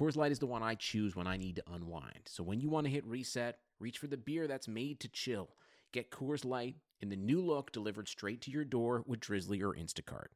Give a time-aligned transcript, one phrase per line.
[0.00, 2.20] Coors Light is the one I choose when I need to unwind.
[2.24, 5.50] So when you want to hit reset, reach for the beer that's made to chill.
[5.92, 9.74] Get Coors Light in the new look delivered straight to your door with Drizly or
[9.74, 10.28] Instacart.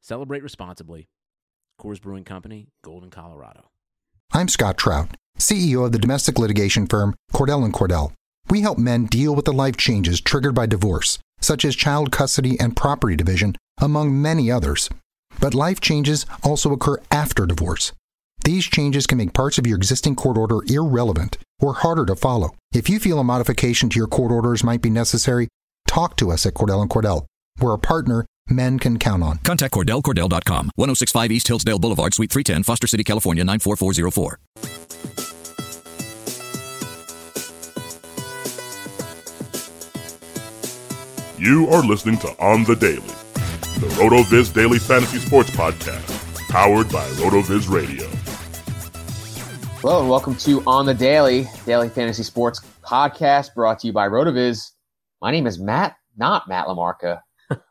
[0.00, 1.06] Celebrate responsibly.
[1.80, 3.70] Coors Brewing Company, Golden, Colorado.
[4.32, 8.14] I'm Scott Trout, CEO of the domestic litigation firm Cordell and Cordell.
[8.50, 12.58] We help men deal with the life changes triggered by divorce such as child custody
[12.58, 14.90] and property division, among many others.
[15.38, 17.92] But life changes also occur after divorce.
[18.48, 22.56] These changes can make parts of your existing court order irrelevant or harder to follow.
[22.72, 25.48] If you feel a modification to your court orders might be necessary,
[25.86, 27.26] talk to us at Cordell and Cordell.
[27.60, 29.36] We're a partner men can count on.
[29.40, 34.38] Contact CordellCordell.com, 1065 East Hillsdale Boulevard, Suite 310, Foster City, California, 94404.
[41.36, 47.06] You are listening to On the Daily, the RotoViz Daily Fantasy Sports Podcast, powered by
[47.10, 48.08] RotoViz Radio.
[49.80, 54.08] Hello and welcome to On the Daily, Daily Fantasy Sports Podcast, brought to you by
[54.08, 54.72] RotoViz.
[55.22, 57.62] My name is Matt, not Matt Lamarca, but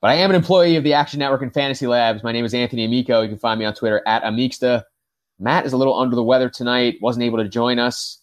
[0.00, 2.22] I am an employee of the Action Network and Fantasy Labs.
[2.22, 3.20] My name is Anthony Amico.
[3.20, 4.84] You can find me on Twitter at Amixta.
[5.40, 8.20] Matt is a little under the weather tonight, wasn't able to join us,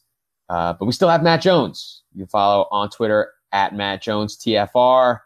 [0.47, 2.03] uh, but we still have Matt Jones.
[2.13, 5.19] You can follow on Twitter at Matt Jones TFR,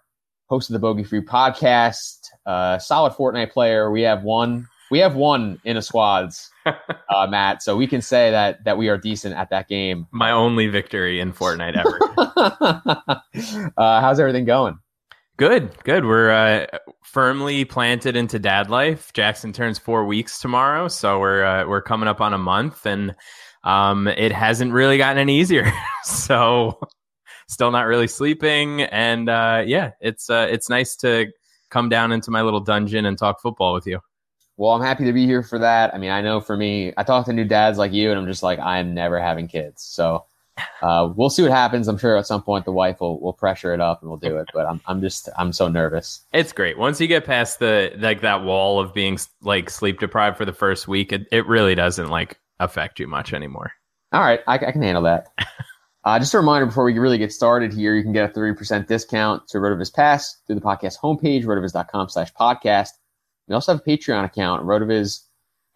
[0.47, 3.91] host of the Bogey Free podcast, uh, solid Fortnite player.
[3.91, 4.67] We have one.
[4.89, 6.49] We have one in a squads,
[7.09, 7.63] uh, Matt.
[7.63, 10.07] So we can say that that we are decent at that game.
[10.11, 13.71] My only victory in Fortnite ever.
[13.77, 14.79] uh, how's everything going?
[15.37, 16.05] Good, good.
[16.05, 16.65] We're uh,
[17.03, 19.13] firmly planted into dad life.
[19.13, 23.15] Jackson turns four weeks tomorrow, so we're uh, we're coming up on a month, and
[23.63, 25.71] um, it hasn't really gotten any easier.
[26.03, 26.79] so
[27.47, 31.27] still not really sleeping, and uh, yeah, it's uh, it's nice to
[31.69, 33.99] come down into my little dungeon and talk football with you.
[34.57, 35.93] Well, I'm happy to be here for that.
[35.93, 38.25] I mean, I know for me, I talk to new dads like you, and I'm
[38.25, 39.83] just like, I'm never having kids.
[39.83, 40.25] So
[40.81, 41.87] uh, we'll see what happens.
[41.87, 44.37] I'm sure at some point the wife will, will pressure it up and we'll do
[44.37, 44.47] it.
[44.53, 46.21] But I'm I'm just I'm so nervous.
[46.33, 50.37] It's great once you get past the like that wall of being like sleep deprived
[50.37, 51.11] for the first week.
[51.11, 53.71] It it really doesn't like affect you much anymore.
[54.13, 55.27] All right, I, I can handle that.
[56.03, 58.87] Uh, just a reminder before we really get started here, you can get a 30%
[58.87, 62.91] discount to RotoViz Pass through the podcast homepage, rotoviz.com slash podcast.
[63.47, 64.63] We also have a Patreon account.
[64.65, 65.21] RotoViz,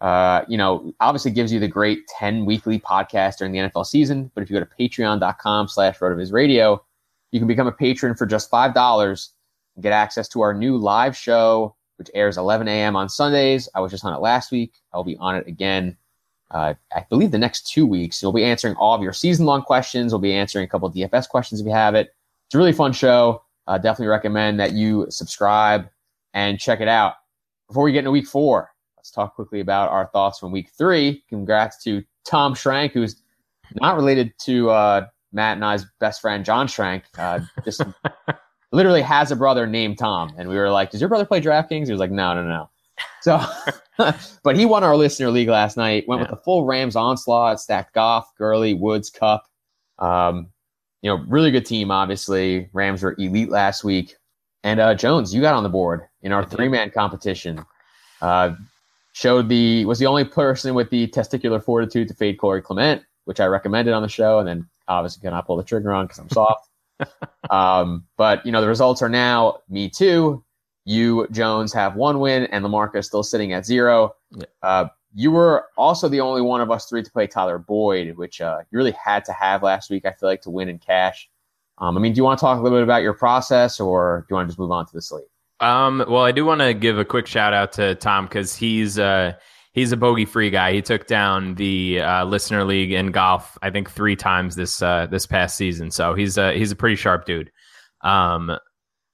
[0.00, 4.30] uh, you know, obviously gives you the great 10 weekly podcast during the NFL season.
[4.34, 6.82] But if you go to patreon.com slash RotoViz Radio,
[7.30, 9.28] you can become a patron for just $5
[9.74, 12.96] and get access to our new live show, which airs 11 a.m.
[12.96, 13.68] on Sundays.
[13.74, 14.74] I was just on it last week.
[14.92, 15.96] I'll be on it again
[16.52, 18.22] uh, I believe the next two weeks.
[18.22, 20.12] We'll be answering all of your season long questions.
[20.12, 22.14] We'll be answering a couple DFS questions if you have it.
[22.46, 23.42] It's a really fun show.
[23.66, 25.88] Uh, definitely recommend that you subscribe
[26.34, 27.14] and check it out.
[27.72, 31.24] Before we get into week four, let's talk quickly about our thoughts from week three.
[31.30, 33.22] Congrats to Tom Schrank, who's
[33.80, 37.04] not related to uh, Matt and I's best friend, John Schrank.
[37.16, 37.80] Uh, just
[38.72, 40.34] literally has a brother named Tom.
[40.36, 41.86] And we were like, Does your brother play DraftKings?
[41.86, 42.68] He was like, No, no, no.
[43.22, 43.40] So,
[44.42, 46.06] but he won our listener league last night.
[46.06, 46.24] Went yeah.
[46.24, 49.46] with the full Rams onslaught, stacked Goff, Gurley, Woods, Kupp.
[49.98, 50.48] Um,
[51.00, 51.90] you know, really good team.
[51.90, 54.16] Obviously, Rams were elite last week.
[54.62, 57.64] And uh, Jones, you got on the board in our three man competition.
[58.20, 58.54] Uh,
[59.12, 63.40] showed the was the only person with the testicular fortitude to fade Corey Clement, which
[63.40, 66.30] I recommended on the show, and then obviously cannot pull the trigger on because I'm
[66.30, 66.68] soft.
[67.50, 70.44] um, but you know the results are now me too.
[70.84, 74.14] You Jones have one win, and Lamarca is still sitting at zero.
[74.30, 74.44] Yeah.
[74.62, 78.40] Uh, you were also the only one of us three to play Tyler Boyd, which
[78.40, 80.06] uh, you really had to have last week.
[80.06, 81.28] I feel like to win in cash.
[81.78, 84.24] Um, I mean, do you want to talk a little bit about your process, or
[84.26, 85.26] do you want to just move on to the slate?
[85.62, 88.98] Um, well, I do want to give a quick shout out to Tom because he's
[88.98, 89.34] uh,
[89.72, 90.72] he's a bogey free guy.
[90.72, 95.06] He took down the uh, listener league in golf, I think, three times this uh,
[95.06, 95.92] this past season.
[95.92, 97.52] So he's a he's a pretty sharp dude.
[98.02, 98.58] Um,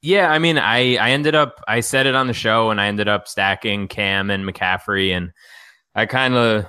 [0.00, 2.86] yeah, I mean, I I ended up I said it on the show, and I
[2.86, 5.32] ended up stacking Cam and McCaffrey, and
[5.94, 6.64] I kind of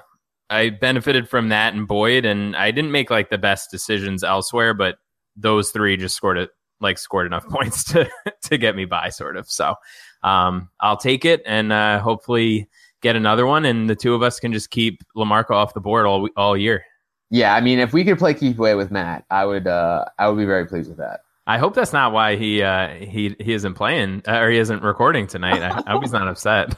[0.50, 4.74] I benefited from that and Boyd, and I didn't make like the best decisions elsewhere,
[4.74, 4.98] but
[5.38, 6.50] those three just scored it
[6.82, 8.10] like scored enough points to
[8.44, 9.50] to get me by, sort of.
[9.50, 9.76] So
[10.24, 12.70] um, I'll take it and uh, hopefully
[13.02, 16.06] get another one, and the two of us can just keep Lamarca off the board
[16.06, 16.84] all all year.
[17.32, 20.28] Yeah, I mean, if we could play keep away with Matt, I would uh, I
[20.28, 21.22] would be very pleased with that.
[21.46, 24.84] I hope that's not why he uh, he he isn't playing uh, or he isn't
[24.84, 25.62] recording tonight.
[25.62, 26.76] I, I hope he's not upset.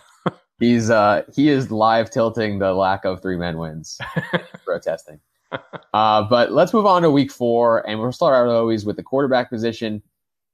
[0.59, 3.99] He's uh he is live tilting the lack of three men wins,
[4.65, 5.19] protesting.
[5.93, 9.03] Uh, but let's move on to week four, and we'll start out always with the
[9.03, 10.01] quarterback position.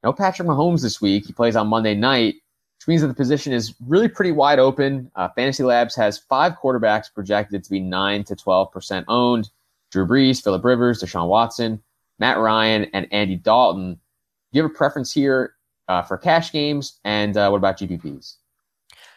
[0.04, 1.28] No Patrick Mahomes this week.
[1.28, 2.36] He plays on Monday night,
[2.80, 5.12] which means that the position is really pretty wide open.
[5.16, 9.50] Uh, Fantasy Labs has five quarterbacks projected to be nine to twelve percent owned:
[9.92, 11.82] Drew Brees, Philip Rivers, Deshaun Watson,
[12.18, 13.94] Matt Ryan, and Andy Dalton.
[13.94, 14.00] Do
[14.58, 15.54] you have a preference here
[15.88, 18.38] uh, for cash games, and uh, what about GPPs?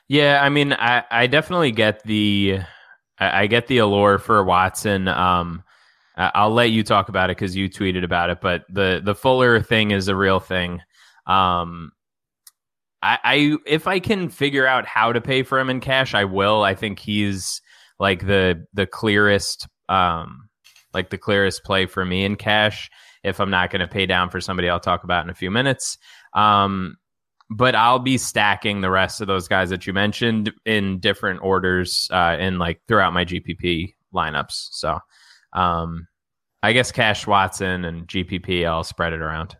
[0.08, 2.58] Yeah, I mean, I, I definitely get the
[3.20, 5.06] I, get the allure for Watson.
[5.06, 5.62] Um,
[6.34, 9.62] I'll let you talk about it because you tweeted about it, but the the Fuller
[9.62, 10.80] thing is a real thing.
[11.26, 11.92] Um,
[13.02, 16.24] I, I if I can figure out how to pay for him in cash, I
[16.24, 16.62] will.
[16.62, 17.62] I think he's
[17.98, 20.48] like the the clearest um
[20.92, 22.90] like the clearest play for me in cash
[23.22, 25.50] if I'm not going to pay down for somebody I'll talk about in a few
[25.50, 25.98] minutes.
[26.34, 26.96] Um,
[27.50, 32.08] but I'll be stacking the rest of those guys that you mentioned in different orders
[32.12, 34.68] uh, in like throughout my GPP lineups.
[34.72, 34.98] So
[35.52, 36.06] um,
[36.62, 39.56] I guess Cash Watson and GPP, I'll spread it around.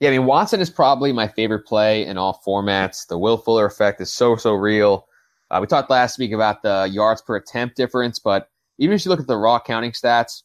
[0.00, 3.06] Yeah, I mean Watson is probably my favorite play in all formats.
[3.06, 5.06] The Will Fuller effect is so so real.
[5.50, 8.48] Uh, we talked last week about the yards per attempt difference, but
[8.78, 10.42] even if you look at the raw counting stats,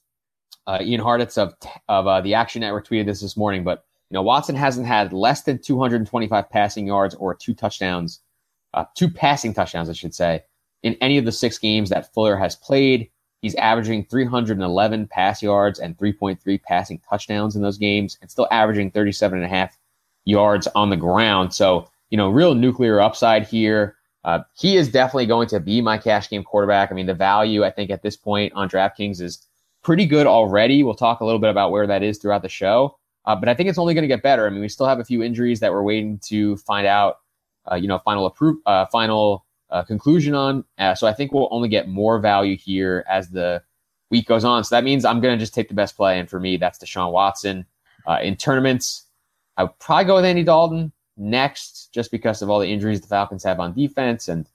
[0.67, 1.53] uh, Ian Hartitz of
[1.87, 3.63] of uh, the Action Network tweeted this this morning.
[3.63, 8.19] But you know Watson hasn't had less than 225 passing yards or two touchdowns,
[8.73, 10.43] uh, two passing touchdowns, I should say,
[10.83, 13.09] in any of the six games that Fuller has played.
[13.41, 18.91] He's averaging 311 pass yards and 3.3 passing touchdowns in those games, and still averaging
[18.91, 19.77] 37 and a half
[20.25, 21.53] yards on the ground.
[21.53, 23.97] So you know, real nuclear upside here.
[24.23, 26.91] Uh, he is definitely going to be my cash game quarterback.
[26.91, 29.45] I mean, the value I think at this point on DraftKings is
[29.83, 30.81] pretty good already.
[30.81, 33.53] We'll talk a little bit about where that is throughout the show, uh, but I
[33.53, 34.47] think it's only going to get better.
[34.47, 37.19] I mean, we still have a few injuries that we're waiting to find out.
[37.71, 39.44] Uh, you know, final approve, uh, final
[39.75, 40.63] uh, conclusion on.
[40.77, 43.61] Uh, so I think we'll only get more value here as the
[44.09, 44.63] week goes on.
[44.63, 46.79] So that means I'm going to just take the best play, and for me, that's
[46.79, 47.65] Deshaun Watson.
[48.07, 49.03] Uh, in tournaments,
[49.57, 53.07] I would probably go with Andy Dalton next, just because of all the injuries the
[53.07, 54.47] Falcons have on defense, and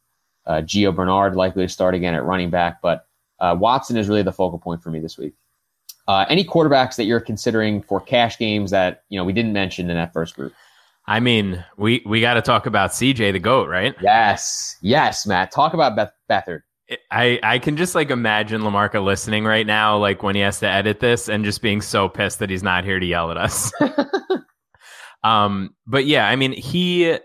[0.47, 2.81] uh, Gio Bernard likely to start again at running back.
[2.81, 3.07] But
[3.41, 5.35] uh, Watson is really the focal point for me this week.
[6.09, 9.91] Uh, any quarterbacks that you're considering for cash games that you know we didn't mention
[9.91, 10.55] in that first group?
[11.07, 13.95] I mean, we we got to talk about CJ the goat, right?
[14.01, 15.51] Yes, yes, Matt.
[15.51, 16.61] Talk about Beth Beathard.
[17.11, 20.67] I, I can just like imagine Lamarca listening right now, like when he has to
[20.67, 23.73] edit this and just being so pissed that he's not here to yell at us.
[25.25, 27.17] um, but yeah, I mean, he,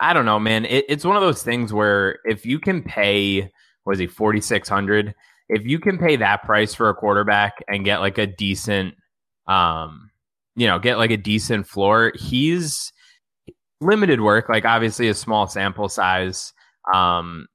[0.00, 0.64] I don't know, man.
[0.66, 3.50] It, it's one of those things where if you can pay,
[3.84, 5.14] was he forty six hundred?
[5.48, 8.94] If you can pay that price for a quarterback and get like a decent,
[9.48, 10.09] um,
[10.60, 12.92] you know, get like a decent floor, he's
[13.80, 14.50] limited work.
[14.50, 16.52] Like obviously a small sample size.
[16.92, 17.46] Um,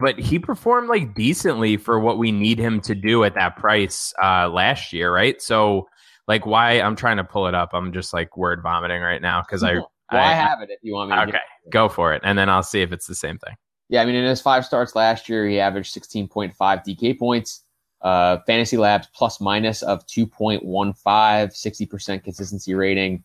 [0.00, 4.12] but he performed like decently for what we need him to do at that price
[4.20, 5.40] uh last year, right?
[5.40, 5.86] So
[6.26, 7.70] like why I'm trying to pull it up.
[7.72, 9.74] I'm just like word vomiting right now because I
[10.10, 11.22] Well, I, have it if you want me to.
[11.22, 11.38] okay
[11.70, 13.54] go for it and then I'll see if it's the same thing.
[13.90, 17.62] Yeah, I mean, in his five starts last year, he averaged 16.5 DK points.
[18.00, 20.62] Uh, Fantasy Labs plus minus of 2.15,
[21.04, 23.24] 60% consistency rating.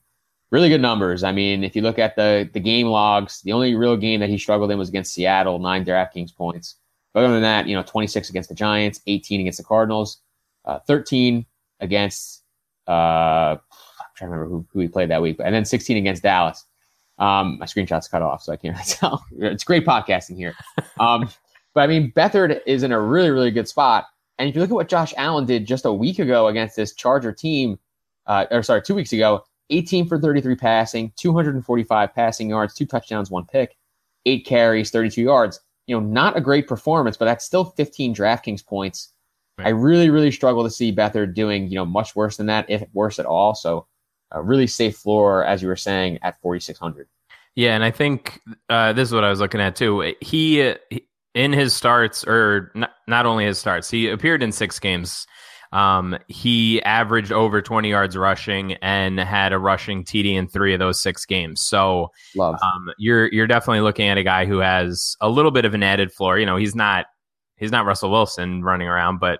[0.51, 1.24] Really good numbers.
[1.24, 4.30] I mean, if you look at the the game logs, the only real game that
[4.30, 6.75] he struggled in was against Seattle, nine DraftKings points.
[7.13, 10.20] But other than that, you know, 26 against the Giants, 18 against the Cardinals,
[10.65, 11.46] uh, 13
[11.80, 12.44] against,
[12.88, 13.60] uh, I'm
[14.15, 16.65] trying to remember who, who he played that week, and then 16 against Dallas.
[17.20, 19.24] Um, my screenshot's cut off, so I can't tell.
[19.38, 20.56] It's great podcasting here.
[21.00, 21.30] Um,
[21.74, 24.06] but I mean, Beathard is in a really, really good spot.
[24.37, 26.93] And if you look at what Josh Allen did just a week ago against this
[26.93, 27.77] Charger team,
[28.25, 33.29] uh, or sorry, two weeks ago, 18 for 33 passing, 245 passing yards, two touchdowns,
[33.29, 33.77] one pick,
[34.25, 35.59] eight carries, 32 yards.
[35.87, 39.13] You know, not a great performance, but that's still 15 DraftKings points.
[39.57, 39.67] Right.
[39.67, 42.83] I really, really struggle to see Beathard doing, you know, much worse than that, if
[42.93, 43.53] worse at all.
[43.53, 43.87] So,
[44.31, 47.07] a really safe floor, as you were saying, at 4,600.
[47.55, 50.15] Yeah, and I think uh, this is what I was looking at too.
[50.21, 50.73] He,
[51.33, 55.25] in his starts, or not, not only his starts, he appeared in six games
[55.73, 60.79] um, he averaged over 20 yards rushing and had a rushing TD in three of
[60.79, 61.63] those six games.
[61.63, 62.11] So
[62.63, 65.81] um, you're you're definitely looking at a guy who has a little bit of an
[65.81, 66.37] added floor.
[66.37, 67.07] You know, he's not
[67.57, 69.39] he's not Russell Wilson running around, but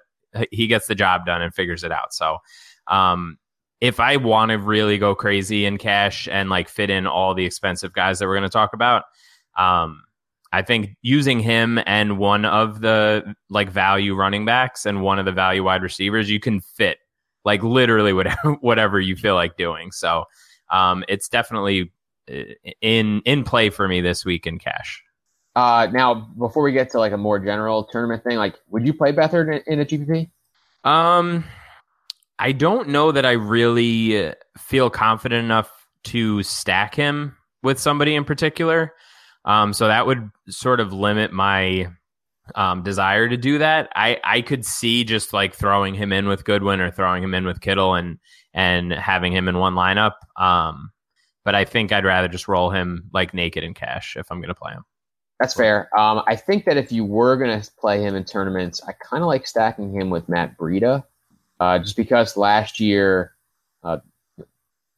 [0.50, 2.16] he gets the job done and figures it out.
[2.16, 2.40] So
[2.88, 3.38] um,
[3.80, 7.46] if I want to really go crazy in cash and like fit in all the
[7.46, 9.04] expensive guys that we're going to talk about,
[9.56, 10.02] um,
[10.54, 15.26] I think using him and one of the like value running backs and one of
[15.26, 17.00] the value wide receivers, you can fit
[17.44, 19.92] like literally whatever whatever you feel like doing.
[19.92, 20.26] So
[20.70, 21.92] um, it's definitely
[22.32, 22.44] uh,
[22.82, 25.04] in in play for me this week in cash.
[25.56, 28.94] Uh, now, before we get to like a more general tournament thing, like, would you
[28.94, 30.30] play Beathard in, in a GPP?
[30.88, 31.46] Um,
[32.38, 35.72] I don't know that I really feel confident enough
[36.06, 38.94] to stack him with somebody in particular.
[39.46, 41.90] Um, so that would sort of limit my
[42.56, 43.90] um, desire to do that.
[43.96, 47.46] I, I could see just like throwing him in with Goodwin or throwing him in
[47.46, 48.20] with Kittle and
[48.54, 50.14] and having him in one lineup.
[50.38, 50.92] Um,
[51.44, 54.50] but I think I'd rather just roll him like naked in cash if I'm going
[54.50, 54.86] to play him.
[55.40, 55.90] That's fair.
[55.98, 59.24] Um, I think that if you were going to play him in tournaments, I kind
[59.24, 61.04] of like stacking him with Matt Breida,
[61.60, 63.34] uh, just because last year
[63.84, 63.98] uh,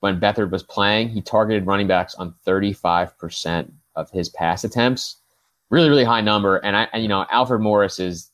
[0.01, 5.17] when Beathard was playing, he targeted running backs on 35% of his pass attempts.
[5.69, 6.57] Really, really high number.
[6.57, 8.29] And I, and, you know, Alfred Morris is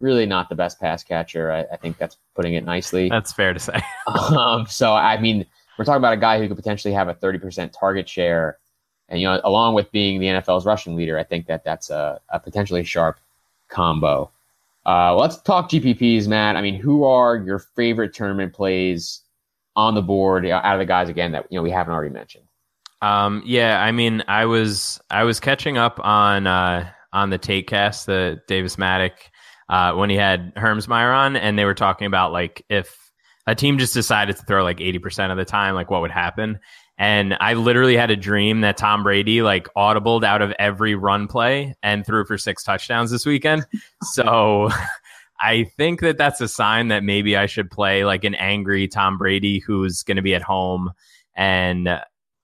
[0.00, 1.50] really not the best pass catcher.
[1.50, 3.08] I, I think that's putting it nicely.
[3.08, 3.80] That's fair to say.
[4.06, 5.46] um, so I mean,
[5.78, 8.58] we're talking about a guy who could potentially have a 30% target share.
[9.08, 12.20] And, you know, along with being the NFL's rushing leader, I think that that's a,
[12.30, 13.20] a potentially sharp
[13.68, 14.30] combo.
[14.84, 16.56] Uh, let's talk GPPs, Matt.
[16.56, 19.22] I mean, who are your favorite tournament plays
[19.74, 21.92] on the board you know, out of the guys again that you know we haven't
[21.92, 22.45] already mentioned?
[23.02, 27.68] Um, yeah, I mean, I was I was catching up on uh, on the take
[27.68, 29.12] cast, the Davis Mattek,
[29.68, 33.10] uh, when he had Hermsmeyer on, and they were talking about like if
[33.46, 36.10] a team just decided to throw like eighty percent of the time, like what would
[36.10, 36.58] happen.
[36.98, 41.28] And I literally had a dream that Tom Brady like audibled out of every run
[41.28, 43.66] play and threw for six touchdowns this weekend.
[44.02, 44.70] so
[45.40, 49.18] I think that that's a sign that maybe I should play like an angry Tom
[49.18, 50.90] Brady who's going to be at home
[51.34, 52.00] and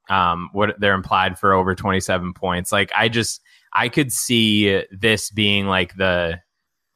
[0.08, 2.72] um, what they're implied for over 27 points.
[2.72, 3.40] Like I just
[3.74, 6.40] I could see this being like the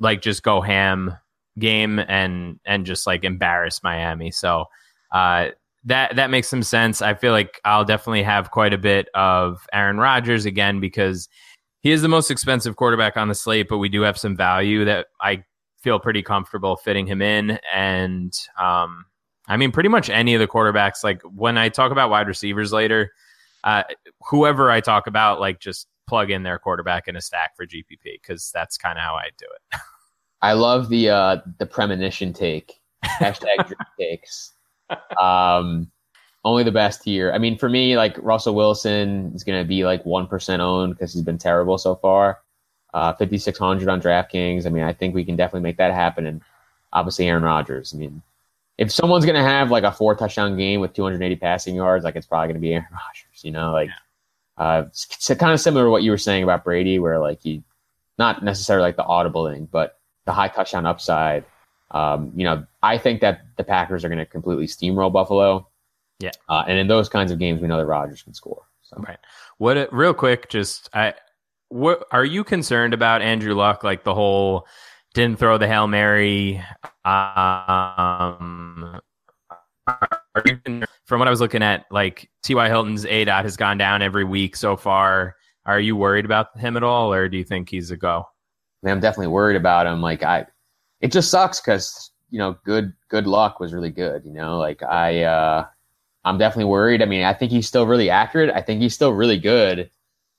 [0.01, 1.17] like just go ham
[1.59, 4.31] game and and just like embarrass Miami.
[4.31, 4.67] So
[5.13, 5.49] uh,
[5.85, 7.01] that that makes some sense.
[7.01, 11.29] I feel like I'll definitely have quite a bit of Aaron Rodgers again because
[11.81, 14.85] he is the most expensive quarterback on the slate, but we do have some value
[14.85, 15.45] that I
[15.79, 19.05] feel pretty comfortable fitting him in and um,
[19.49, 21.05] I mean, pretty much any of the quarterbacks.
[21.05, 23.13] Like when I talk about wide receivers later,
[23.65, 23.85] uh,
[24.29, 28.21] whoever I talk about, like just plug in their quarterback in a stack for GPP
[28.21, 29.81] because that's kind of how I do it.
[30.43, 34.53] I love the uh, the premonition take hashtag takes.
[35.21, 35.91] Um,
[36.45, 37.33] only the best here.
[37.33, 40.95] I mean, for me, like Russell Wilson is going to be like one percent owned
[40.95, 42.41] because he's been terrible so far.
[42.95, 44.67] Uh, Fifty six hundred on DraftKings.
[44.67, 46.27] I mean, I think we can definitely make that happen.
[46.27, 46.43] And
[46.93, 47.93] obviously, Aaron Rodgers.
[47.93, 48.23] I mean,
[48.79, 52.17] if someone's going to have like a four touchdown game with 280 passing yards, like
[52.17, 53.91] it's probably going to be Aaron Rodgers, you know, like,
[54.59, 57.63] uh, it's, kind of similar to what you were saying about Brady, where like he,
[58.19, 61.45] not necessarily like the audible thing, but the high touchdown upside.
[61.91, 65.69] Um, you know, I think that the Packers are going to completely steamroll Buffalo.
[66.19, 66.33] Yeah.
[66.49, 68.63] Uh, and in those kinds of games, we know that Rodgers can score.
[68.83, 68.97] So.
[68.97, 69.19] Right.
[69.59, 71.15] What, real quick, just, I,
[71.69, 73.85] what are you concerned about Andrew Luck?
[73.85, 74.67] Like the whole,
[75.17, 76.63] didn't throw the Hail Mary.
[77.07, 79.01] Um,
[81.07, 82.69] from what I was looking at, like T.Y.
[82.69, 85.35] Hilton's A dot has gone down every week so far.
[85.65, 88.27] Are you worried about him at all, or do you think he's a go?
[88.85, 90.03] I am definitely worried about him.
[90.03, 90.45] Like I,
[91.01, 94.23] it just sucks because you know, good good luck was really good.
[94.27, 95.65] You know, like I, uh,
[96.27, 97.01] I'm definitely worried.
[97.01, 98.51] I mean, I think he's still really accurate.
[98.55, 99.91] I think he's still really good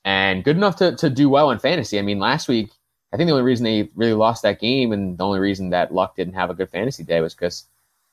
[0.06, 1.98] and good enough to to do well in fantasy.
[1.98, 2.70] I mean, last week
[3.14, 5.94] I think the only reason they really lost that game and the only reason that
[5.94, 7.66] Luck didn't have a good fantasy day was because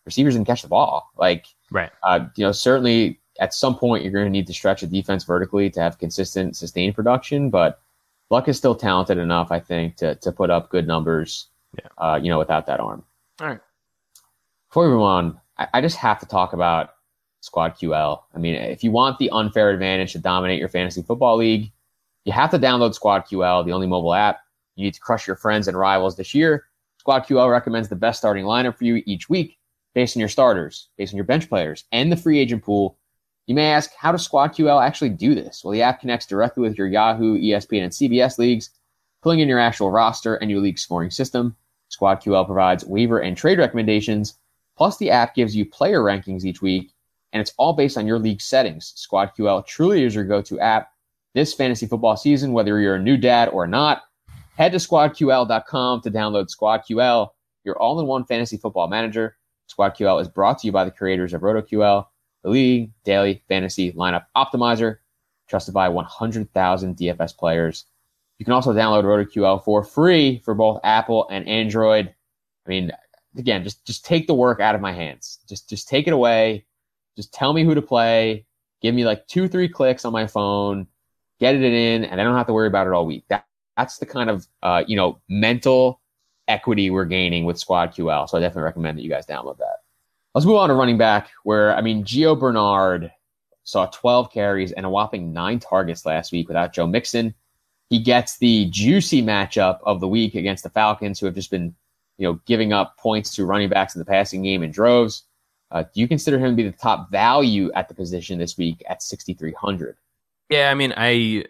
[0.05, 1.11] receivers didn't catch the ball.
[1.17, 1.91] Like, right.
[2.03, 5.25] Uh, you know, certainly at some point you're going to need to stretch a defense
[5.25, 7.51] vertically to have consistent, sustained production.
[7.51, 7.81] But
[8.31, 11.49] Luck is still talented enough, I think, to to put up good numbers.
[11.77, 11.89] Yeah.
[11.99, 13.05] Uh, you know, without that arm.
[13.41, 13.61] All right.
[14.69, 16.91] Before we move on, I, I just have to talk about
[17.41, 18.23] Squad QL.
[18.35, 21.73] I mean, if you want the unfair advantage to dominate your fantasy football league,
[22.25, 24.41] you have to download Squad QL, the only mobile app.
[24.77, 26.67] You need to crush your friends and rivals this year.
[26.99, 29.59] Squad QL recommends the best starting lineup for you each week
[29.95, 32.99] based on your starters, based on your bench players, and the free agent pool.
[33.47, 35.63] You may ask, how does Squad QL actually do this?
[35.63, 38.71] Well, the app connects directly with your Yahoo, ESPN, and CBS leagues,
[39.23, 41.55] pulling in your actual roster and your league scoring system.
[41.89, 44.39] Squad QL provides waiver and trade recommendations,
[44.77, 46.93] plus the app gives you player rankings each week,
[47.33, 48.93] and it's all based on your league settings.
[48.97, 50.91] Squad QL truly is your go-to app
[51.35, 54.03] this fantasy football season, whether you're a new dad or not.
[54.57, 57.31] Head to squadql.com to download SquadQL,
[57.65, 59.37] your all-in-one fantasy football manager.
[59.69, 62.07] SquadQL is brought to you by the creators of RotoQL,
[62.45, 64.99] the league daily fantasy lineup optimizer,
[65.49, 67.87] trusted by 100,000 DFS players.
[68.39, 72.15] You can also download RotoQL for free for both Apple and Android.
[72.65, 72.93] I mean,
[73.37, 75.41] again, just just take the work out of my hands.
[75.49, 76.65] Just just take it away.
[77.17, 78.47] Just tell me who to play.
[78.81, 80.87] Give me like two, three clicks on my phone.
[81.41, 83.25] Get it in, and I don't have to worry about it all week.
[83.29, 86.01] That that's the kind of uh, you know mental
[86.49, 88.29] equity we're gaining with Squad QL.
[88.29, 89.79] So I definitely recommend that you guys download that.
[90.35, 93.11] Let's move on to running back, where I mean Gio Bernard
[93.65, 97.35] saw 12 carries and a whopping nine targets last week without Joe Mixon.
[97.91, 101.75] He gets the juicy matchup of the week against the Falcons, who have just been,
[102.19, 105.25] you know, giving up points to running backs in the passing game in droves.
[105.71, 108.83] Uh, do you consider him to be the top value at the position this week
[108.89, 109.97] at 6,300?
[110.51, 111.45] Yeah, I mean, I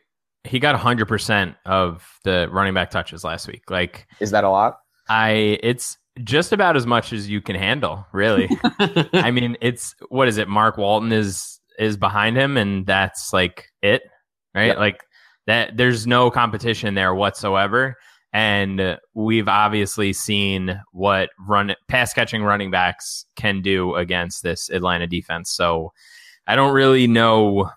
[0.45, 3.71] he got 100% of the running back touches last week.
[3.71, 4.79] Like Is that a lot?
[5.09, 8.49] I it's just about as much as you can handle, really.
[9.13, 10.49] I mean, it's what is it?
[10.49, 14.03] Mark Walton is is behind him and that's like it,
[14.55, 14.67] right?
[14.67, 14.79] Yep.
[14.79, 15.05] Like
[15.47, 17.97] that there's no competition there whatsoever.
[18.33, 25.07] And we've obviously seen what run pass catching running backs can do against this Atlanta
[25.07, 25.51] defense.
[25.51, 25.93] So
[26.47, 27.71] I don't really know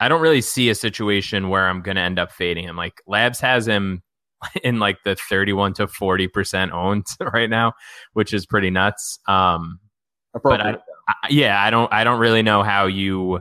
[0.00, 2.76] I don't really see a situation where I'm going to end up fading him.
[2.76, 4.02] Like Labs has him
[4.64, 7.72] in like the 31 to 40% owned right now,
[8.12, 9.18] which is pretty nuts.
[9.28, 9.78] Um,
[10.42, 10.70] but I,
[11.08, 13.40] I, yeah, I don't, I don't really know how you,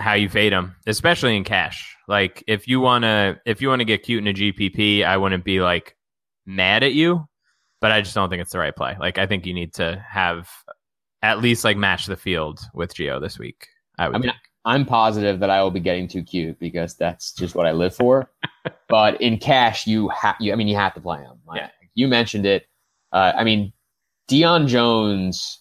[0.00, 1.96] how you fade him, especially in cash.
[2.08, 5.16] Like if you want to, if you want to get cute in a GPP, I
[5.16, 5.96] wouldn't be like
[6.44, 7.24] mad at you,
[7.80, 8.96] but I just don't think it's the right play.
[8.98, 10.48] Like I think you need to have
[11.22, 13.68] at least like match the field with Gio this week.
[13.98, 14.36] I would I mean, think.
[14.64, 17.94] I'm positive that I will be getting too cute because that's just what I live
[17.94, 18.30] for.
[18.88, 21.38] but in cash, you have, you, I mean, you have to play him.
[21.46, 21.70] Like, Yeah.
[21.94, 22.66] You mentioned it.
[23.12, 23.72] Uh, I mean,
[24.28, 25.60] Deion Jones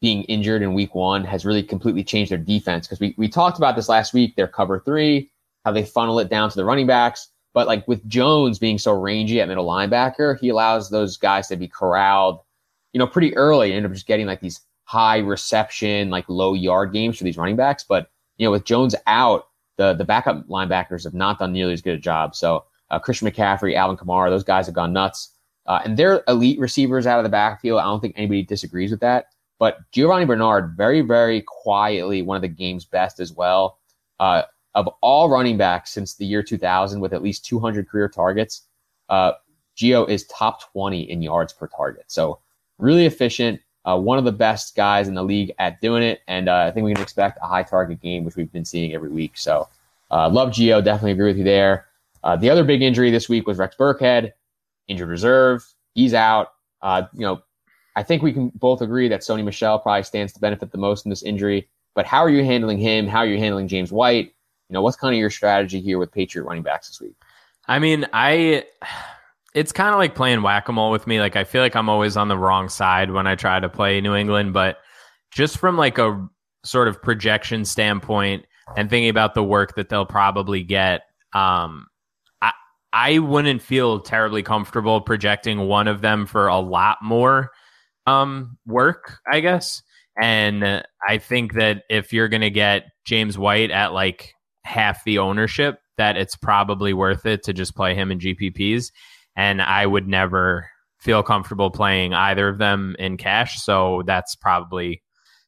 [0.00, 3.56] being injured in week one has really completely changed their defense because we, we talked
[3.56, 5.30] about this last week, their cover three,
[5.64, 7.28] how they funnel it down to the running backs.
[7.54, 11.56] But like with Jones being so rangy at middle linebacker, he allows those guys to
[11.56, 12.40] be corralled,
[12.92, 16.54] you know, pretty early and end up just getting like these high reception, like low
[16.54, 17.84] yard games for these running backs.
[17.88, 18.10] But
[18.42, 21.94] you know, with Jones out, the the backup linebackers have not done nearly as good
[21.94, 22.34] a job.
[22.34, 25.28] So uh, Christian McCaffrey, Alvin Kamara, those guys have gone nuts.
[25.66, 27.78] Uh, and they're elite receivers out of the backfield.
[27.78, 29.26] I don't think anybody disagrees with that.
[29.60, 33.78] But Giovanni Bernard, very, very quietly, one of the game's best as well.
[34.18, 34.42] Uh,
[34.74, 38.62] of all running backs since the year 2000 with at least 200 career targets,
[39.08, 39.34] uh,
[39.76, 42.06] Gio is top 20 in yards per target.
[42.08, 42.40] So
[42.78, 43.60] really efficient.
[43.84, 46.20] Uh, one of the best guys in the league at doing it.
[46.28, 48.94] And uh, I think we can expect a high target game, which we've been seeing
[48.94, 49.32] every week.
[49.34, 49.68] So
[50.10, 50.84] uh, love Gio.
[50.84, 51.86] Definitely agree with you there.
[52.22, 54.32] Uh, the other big injury this week was Rex Burkhead,
[54.86, 55.64] injured reserve.
[55.94, 56.52] He's out.
[56.80, 57.42] Uh, you know,
[57.96, 61.04] I think we can both agree that Sony Michel probably stands to benefit the most
[61.04, 61.68] in this injury.
[61.94, 63.06] But how are you handling him?
[63.06, 64.26] How are you handling James White?
[64.68, 67.14] You know, what's kind of your strategy here with Patriot running backs this week?
[67.66, 68.64] I mean, I
[69.54, 71.20] it's kind of like playing whack-a-mole with me.
[71.20, 74.00] Like I feel like I'm always on the wrong side when I try to play
[74.00, 74.78] New England, but
[75.30, 76.26] just from like a
[76.64, 78.44] sort of projection standpoint
[78.76, 81.02] and thinking about the work that they'll probably get,
[81.34, 81.86] um
[82.40, 82.52] I
[82.92, 87.50] I wouldn't feel terribly comfortable projecting one of them for a lot more
[88.06, 89.82] um work, I guess.
[90.20, 94.34] And I think that if you're going to get James White at like
[94.64, 98.90] half the ownership, that it's probably worth it to just play him in GPPs.
[99.36, 100.68] And I would never
[101.02, 103.60] feel comfortable playing either of them in cash.
[103.62, 105.02] So that's probably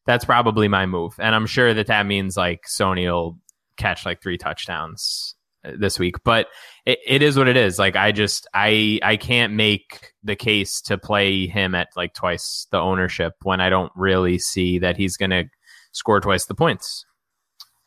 [0.07, 1.15] that's probably my move.
[1.19, 3.39] And I'm sure that that means like Sony will
[3.77, 6.17] catch like three touchdowns uh, this week.
[6.25, 6.49] But
[6.85, 7.79] it, it is what it is.
[7.79, 12.67] Like I just I I can't make the case to play him at like twice
[12.71, 15.45] the ownership when I don't really see that he's going to
[15.93, 17.07] score twice the points.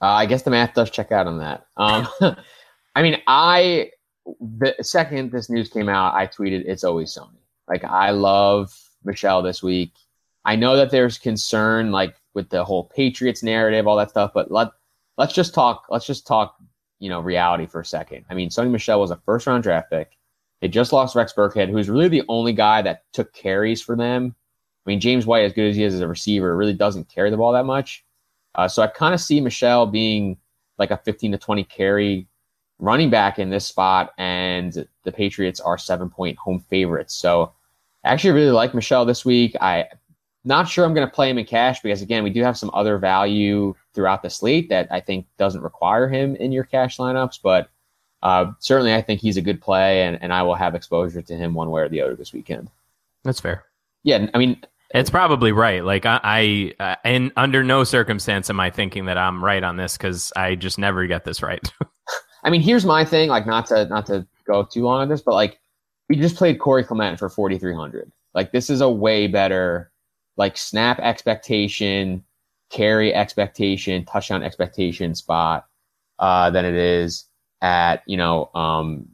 [0.01, 1.65] Uh, I guess the math does check out on that.
[1.75, 2.07] Um,
[2.95, 3.91] I mean, I
[4.39, 9.41] the second this news came out, I tweeted, "It's always Sony." Like I love Michel
[9.41, 9.93] this week.
[10.45, 14.51] I know that there's concern like with the whole Patriots narrative, all that stuff, but
[14.51, 14.69] let
[15.17, 16.55] let's just talk let's just talk,
[16.99, 18.25] you know, reality for a second.
[18.29, 20.17] I mean, Sony Michel was a first round draft pick.
[20.61, 24.35] They just lost Rex Burkhead, who's really the only guy that took carries for them.
[24.85, 27.29] I mean, James White, as good as he is as a receiver, really doesn't carry
[27.29, 28.05] the ball that much.
[28.55, 30.37] Uh, so I kind of see Michel being
[30.79, 32.27] like a 15 to 20 carry
[32.79, 37.15] running back in this spot, and the Patriots are seven point home favorites.
[37.15, 37.53] So
[38.03, 39.55] I actually really like Michel this week.
[39.61, 39.85] I
[40.45, 42.71] not sure I'm going to play him in cash because again, we do have some
[42.73, 47.39] other value throughout the slate that I think doesn't require him in your cash lineups,
[47.43, 47.69] but
[48.23, 51.35] uh, certainly I think he's a good play, and, and I will have exposure to
[51.35, 52.69] him one way or the other this weekend.
[53.23, 53.65] That's fair.
[54.03, 54.61] Yeah, I mean,
[54.93, 55.83] it's probably right.
[55.83, 59.75] Like I, I uh, and under no circumstance am I thinking that I'm right on
[59.75, 61.71] this because I just never get this right.
[62.47, 63.27] I mean, here's my thing.
[63.27, 65.59] Like, not to not to go too long on this, but like,
[66.07, 68.09] we just played Corey Clement for 4,300.
[68.33, 69.91] Like, this is a way better,
[70.37, 72.23] like, snap expectation,
[72.69, 75.65] carry expectation, touchdown expectation spot
[76.19, 77.25] uh, than it is
[77.61, 79.09] at you know, um,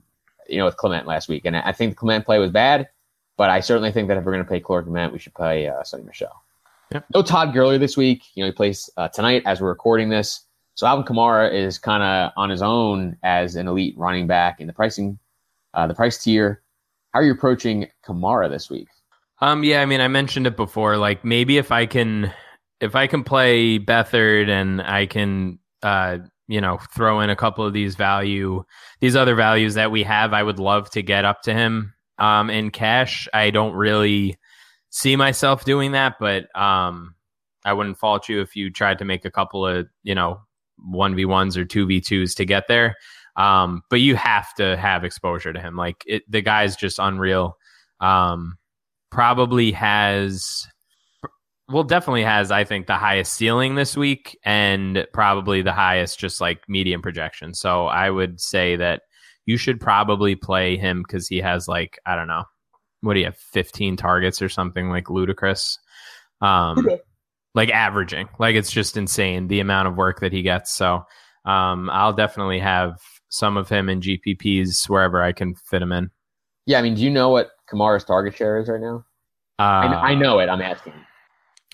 [0.48, 1.44] you know, with Clement last week.
[1.46, 2.88] And I think the Clement play was bad.
[3.36, 5.68] But I certainly think that if we're going to play Corey Clement, we should play
[5.68, 6.44] uh, Sony Michel.
[6.92, 7.06] Yep.
[7.16, 8.22] No Todd Gurley this week.
[8.36, 10.42] You know, he plays uh, tonight as we're recording this.
[10.76, 14.68] So Alvin Kamara is kind of on his own as an elite running back in
[14.68, 15.20] the pricing,
[15.74, 16.64] uh, the price tier.
[17.14, 18.88] How are you approaching Kamara this week?
[19.40, 20.98] Um, yeah, I mean, I mentioned it before.
[20.98, 22.34] Like maybe if I can,
[22.80, 27.66] if I can play Beathard and I can, uh, you know, throw in a couple
[27.66, 28.64] of these value,
[29.00, 32.50] these other values that we have, I would love to get up to him um,
[32.50, 33.28] in cash.
[33.34, 34.38] I don't really
[34.90, 37.16] see myself doing that, but um,
[37.64, 40.42] I wouldn't fault you if you tried to make a couple of, you know,
[40.92, 42.96] 1v1s or 2v2s to get there.
[43.36, 45.76] Um, but you have to have exposure to him.
[45.76, 47.58] Like it, the guy's just unreal.
[48.00, 48.58] Um,
[49.10, 50.68] probably has,
[51.68, 56.42] well, definitely has, I think, the highest ceiling this week and probably the highest just
[56.42, 57.54] like medium projection.
[57.54, 59.04] So I would say that
[59.46, 62.44] you should probably play him because he has like I don't know,
[63.02, 65.80] what do you have, fifteen targets or something like ludicrous,
[66.42, 67.02] um, okay.
[67.56, 70.72] Like averaging, like it's just insane the amount of work that he gets.
[70.74, 71.04] So
[71.46, 76.10] um, I'll definitely have some of him in GPPs wherever I can fit him in.
[76.66, 79.06] Yeah, I mean, do you know what Kamara's target share is right now?
[79.60, 80.50] Uh, I, I know it.
[80.50, 80.94] I'm asking.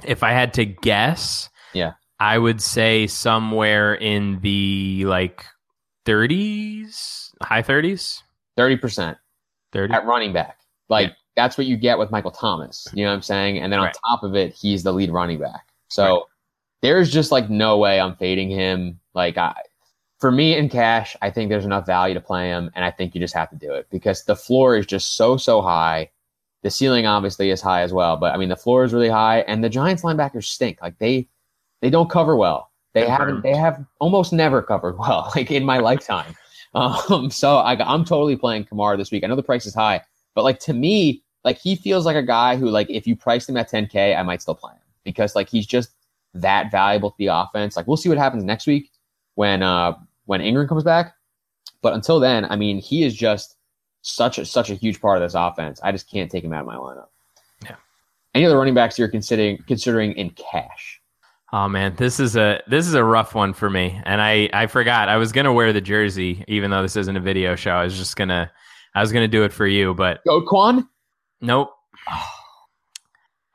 [0.06, 5.46] If I had to guess, yeah, I would say somewhere in the like
[6.06, 8.24] 30s, high 30s,
[8.58, 9.16] 30%.
[9.72, 10.58] 30 at running back.
[10.90, 11.14] Like yeah.
[11.36, 12.88] that's what you get with Michael Thomas.
[12.94, 13.60] You know what I'm saying?
[13.60, 13.96] And then on right.
[14.08, 15.68] top of it, he's the lead running back.
[15.90, 16.24] So right.
[16.82, 19.00] there's just like no way I'm fading him.
[19.14, 19.54] Like I,
[20.20, 23.14] for me in cash, I think there's enough value to play him, and I think
[23.14, 26.10] you just have to do it because the floor is just so so high.
[26.62, 29.40] The ceiling obviously is high as well, but I mean the floor is really high,
[29.42, 30.82] and the Giants linebackers stink.
[30.82, 31.28] Like they
[31.82, 32.72] they don't cover well.
[32.94, 33.44] They haven't.
[33.44, 36.36] They have almost never covered well, like in my lifetime.
[36.74, 39.24] Um, so I, I'm totally playing Kamara this week.
[39.24, 40.02] I know the price is high,
[40.36, 43.48] but like to me, like he feels like a guy who, like, if you priced
[43.48, 45.92] him at 10k, I might still play him because like he's just
[46.34, 47.76] that valuable to the offense.
[47.76, 48.92] Like we'll see what happens next week
[49.36, 49.94] when uh
[50.26, 51.14] when Ingram comes back.
[51.82, 53.56] But until then, I mean, he is just
[54.02, 55.80] such a such a huge part of this offense.
[55.84, 57.08] I just can't take him out of my lineup.
[57.64, 57.76] Yeah.
[58.36, 61.02] Any other running backs you're considering considering in cash?
[61.52, 64.68] Oh man, this is a this is a rough one for me, and I I
[64.68, 67.72] forgot I was gonna wear the jersey, even though this isn't a video show.
[67.72, 68.52] I was just gonna
[68.94, 70.88] I was gonna do it for you, but go Quan.
[71.42, 71.72] Nope.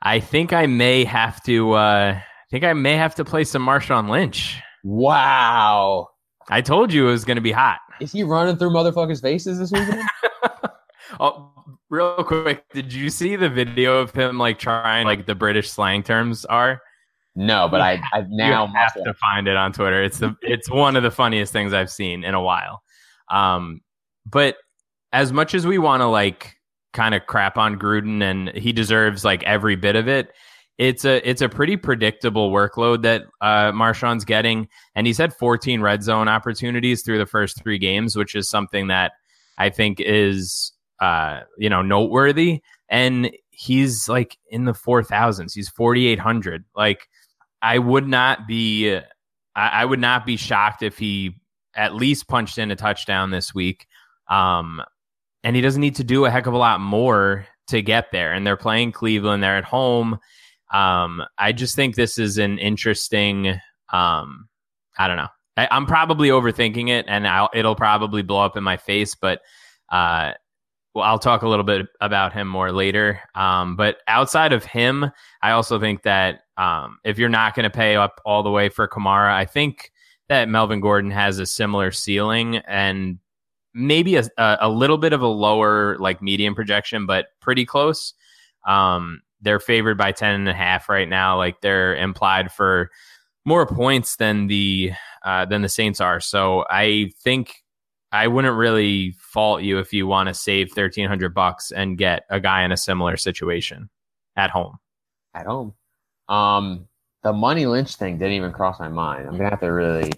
[0.05, 1.73] I think I may have to.
[1.73, 4.61] uh I think I may have to play some Marshawn Lynch.
[4.83, 6.09] Wow.
[6.47, 7.79] I told you it was going to be hot.
[7.99, 10.07] Is he running through motherfuckers' faces this weekend?
[11.19, 11.51] oh,
[11.89, 16.03] real quick, did you see the video of him like trying like the British slang
[16.03, 16.81] terms are?
[17.35, 20.03] No, but I I now have to find it on Twitter.
[20.03, 22.81] It's the it's one of the funniest things I've seen in a while.
[23.31, 23.81] Um,
[24.25, 24.55] but
[25.11, 26.54] as much as we want to like
[26.95, 30.33] kind of crap on Gruden and he deserves like every bit of it,
[30.77, 35.81] it's a it's a pretty predictable workload that uh, Marshawn's getting, and he's had 14
[35.81, 39.13] red zone opportunities through the first three games, which is something that
[39.57, 42.61] I think is uh, you know noteworthy.
[42.89, 45.53] And he's like in the four thousands.
[45.53, 46.65] He's 4,800.
[46.75, 47.07] Like
[47.61, 48.99] I would not be
[49.55, 51.37] I, would not be shocked if he
[51.73, 53.87] at least punched in a touchdown this week.
[54.27, 54.81] Um,
[55.45, 58.33] and he doesn't need to do a heck of a lot more to get there.
[58.33, 59.43] And they're playing Cleveland.
[59.43, 60.17] They're at home.
[60.73, 63.59] Um, I just think this is an interesting.
[63.93, 64.49] Um,
[64.97, 65.27] I don't know.
[65.55, 69.13] I, am probably overthinking it, and I'll, it'll probably blow up in my face.
[69.13, 69.41] But
[69.89, 70.31] uh,
[70.95, 73.21] well, I'll talk a little bit about him more later.
[73.35, 75.11] Um, but outside of him,
[75.43, 78.69] I also think that um, if you're not going to pay up all the way
[78.69, 79.91] for Kamara, I think
[80.27, 83.19] that Melvin Gordon has a similar ceiling and
[83.75, 88.13] maybe a, a little bit of a lower like medium projection, but pretty close.
[88.65, 91.37] Um, they're favored by 10 and a half right now.
[91.37, 92.89] Like they're implied for
[93.45, 96.19] more points than the uh, than the Saints are.
[96.19, 97.63] So I think
[98.11, 102.23] I wouldn't really fault you if you want to save thirteen hundred bucks and get
[102.29, 103.89] a guy in a similar situation
[104.35, 104.77] at home.
[105.33, 105.73] At home,
[106.29, 106.87] um,
[107.23, 109.27] the money Lynch thing didn't even cross my mind.
[109.27, 110.11] I'm gonna have to really,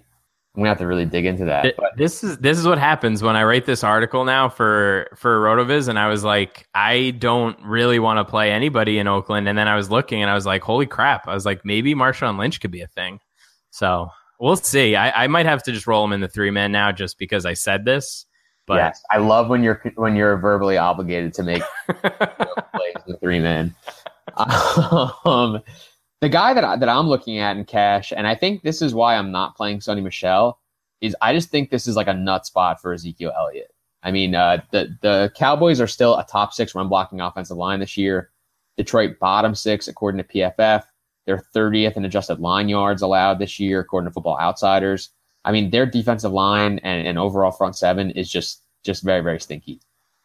[0.58, 1.76] I'm gonna have to really dig into that.
[1.78, 5.40] But this is this is what happens when I write this article now for for
[5.40, 9.58] Rotoviz, and I was like, I don't really want to play anybody in Oakland, and
[9.58, 11.28] then I was looking, and I was like, holy crap!
[11.28, 13.20] I was like, maybe Marshawn Lynch could be a thing.
[13.70, 14.96] So We'll see.
[14.96, 17.46] I, I might have to just roll him in the three man now, just because
[17.46, 18.26] I said this.
[18.68, 23.18] But yes, I love when you're when you're verbally obligated to make plays in the
[23.22, 23.76] three man.
[25.26, 25.62] Um,
[26.22, 28.94] the guy that I, that I'm looking at in cash, and I think this is
[28.94, 30.60] why I'm not playing Sony Michel,
[31.02, 33.74] is I just think this is like a nut spot for Ezekiel Elliott.
[34.04, 37.80] I mean, uh, the the Cowboys are still a top six run blocking offensive line
[37.80, 38.32] this year.
[38.78, 40.84] Detroit bottom six according to PFF.
[41.26, 45.10] They're 30th in adjusted line yards allowed this year, according to Football Outsiders.
[45.44, 49.40] I mean, their defensive line and, and overall front seven is just just very very
[49.40, 49.82] stinky.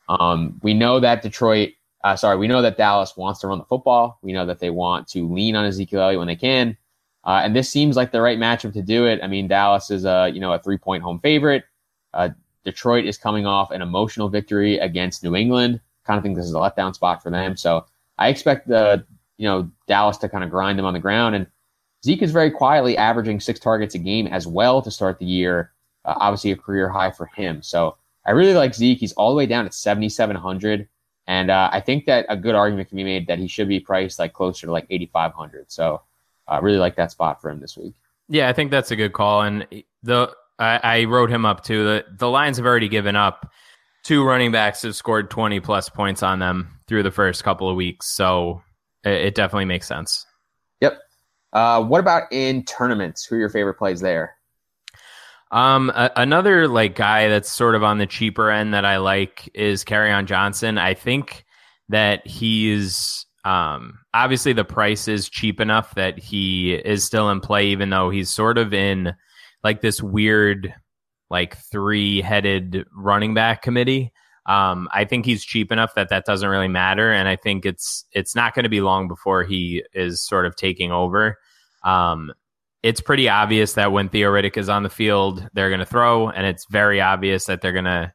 [0.08, 1.70] Um, we know that Detroit,
[2.04, 4.18] uh, sorry, we know that Dallas wants to run the football.
[4.22, 6.76] We know that they want to lean on Ezekiel Elliott when they can,
[7.24, 9.20] uh, and this seems like the right matchup to do it.
[9.22, 11.64] I mean, Dallas is a you know a three point home favorite.
[12.12, 12.30] Uh,
[12.64, 15.80] Detroit is coming off an emotional victory against New England.
[16.04, 17.56] Kind of think this is a letdown spot for them.
[17.56, 17.86] So
[18.18, 19.04] I expect the
[19.42, 21.34] you know, Dallas to kind of grind them on the ground.
[21.34, 21.48] And
[22.04, 25.72] Zeke is very quietly averaging six targets a game as well to start the year.
[26.04, 27.60] Uh, obviously, a career high for him.
[27.60, 28.98] So I really like Zeke.
[28.98, 30.88] He's all the way down at 7,700.
[31.26, 33.80] And uh, I think that a good argument can be made that he should be
[33.80, 35.70] priced like closer to like 8,500.
[35.70, 36.02] So
[36.48, 37.94] I uh, really like that spot for him this week.
[38.28, 39.42] Yeah, I think that's a good call.
[39.42, 39.66] And
[40.02, 41.84] the I, I wrote him up too.
[41.84, 43.50] The, the Lions have already given up.
[44.04, 47.76] Two running backs have scored 20 plus points on them through the first couple of
[47.76, 48.14] weeks.
[48.14, 48.62] So
[49.04, 50.26] it definitely makes sense.
[50.80, 50.98] Yep.
[51.52, 53.24] Uh, what about in tournaments?
[53.24, 54.36] Who are your favorite plays there?
[55.52, 59.50] Um, a- another like guy that's sort of on the cheaper end that I like
[59.54, 60.78] is on Johnson.
[60.78, 61.44] I think
[61.90, 67.66] that he's um obviously the price is cheap enough that he is still in play,
[67.66, 69.14] even though he's sort of in
[69.62, 70.74] like this weird
[71.28, 74.12] like three headed running back committee.
[74.46, 78.04] Um, I think he's cheap enough that that doesn't really matter, and I think it's
[78.12, 81.38] it's not going to be long before he is sort of taking over.
[81.84, 82.32] Um,
[82.82, 86.28] it's pretty obvious that when Theo Riddick is on the field, they're going to throw,
[86.28, 88.12] and it's very obvious that they're going to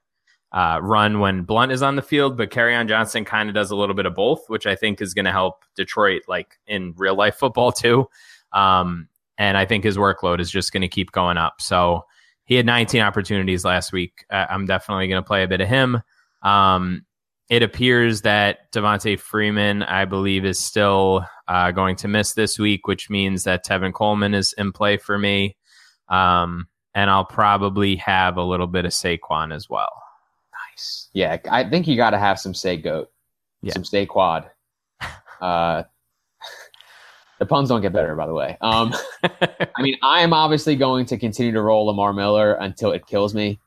[0.52, 2.38] uh, run when Blount is on the field.
[2.38, 5.14] But on Johnson kind of does a little bit of both, which I think is
[5.14, 8.08] going to help Detroit, like in real life football too.
[8.52, 11.62] Um, and I think his workload is just going to keep going up.
[11.62, 12.06] So
[12.46, 14.26] he had 19 opportunities last week.
[14.32, 16.02] Uh, I'm definitely going to play a bit of him.
[16.42, 17.06] Um,
[17.50, 22.88] it appears that Devonta Freeman, I believe, is still uh, going to miss this week,
[22.88, 25.56] which means that Tevin Coleman is in play for me.
[26.10, 30.02] Um, and I'll probably have a little bit of Saquon as well.
[30.72, 31.10] Nice.
[31.14, 33.12] Yeah, I think you got to have some Say Goat,
[33.62, 33.74] yeah.
[33.74, 34.50] some Say Quad.
[35.40, 35.84] Uh,
[37.38, 38.58] the puns don't get better, by the way.
[38.60, 38.92] Um,
[39.24, 43.36] I mean, I am obviously going to continue to roll Lamar Miller until it kills
[43.36, 43.60] me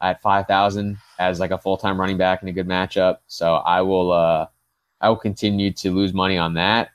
[0.00, 3.18] at 5,000 as like a full time running back in a good matchup.
[3.28, 4.48] So I will, uh,
[5.00, 6.90] I will continue to lose money on that.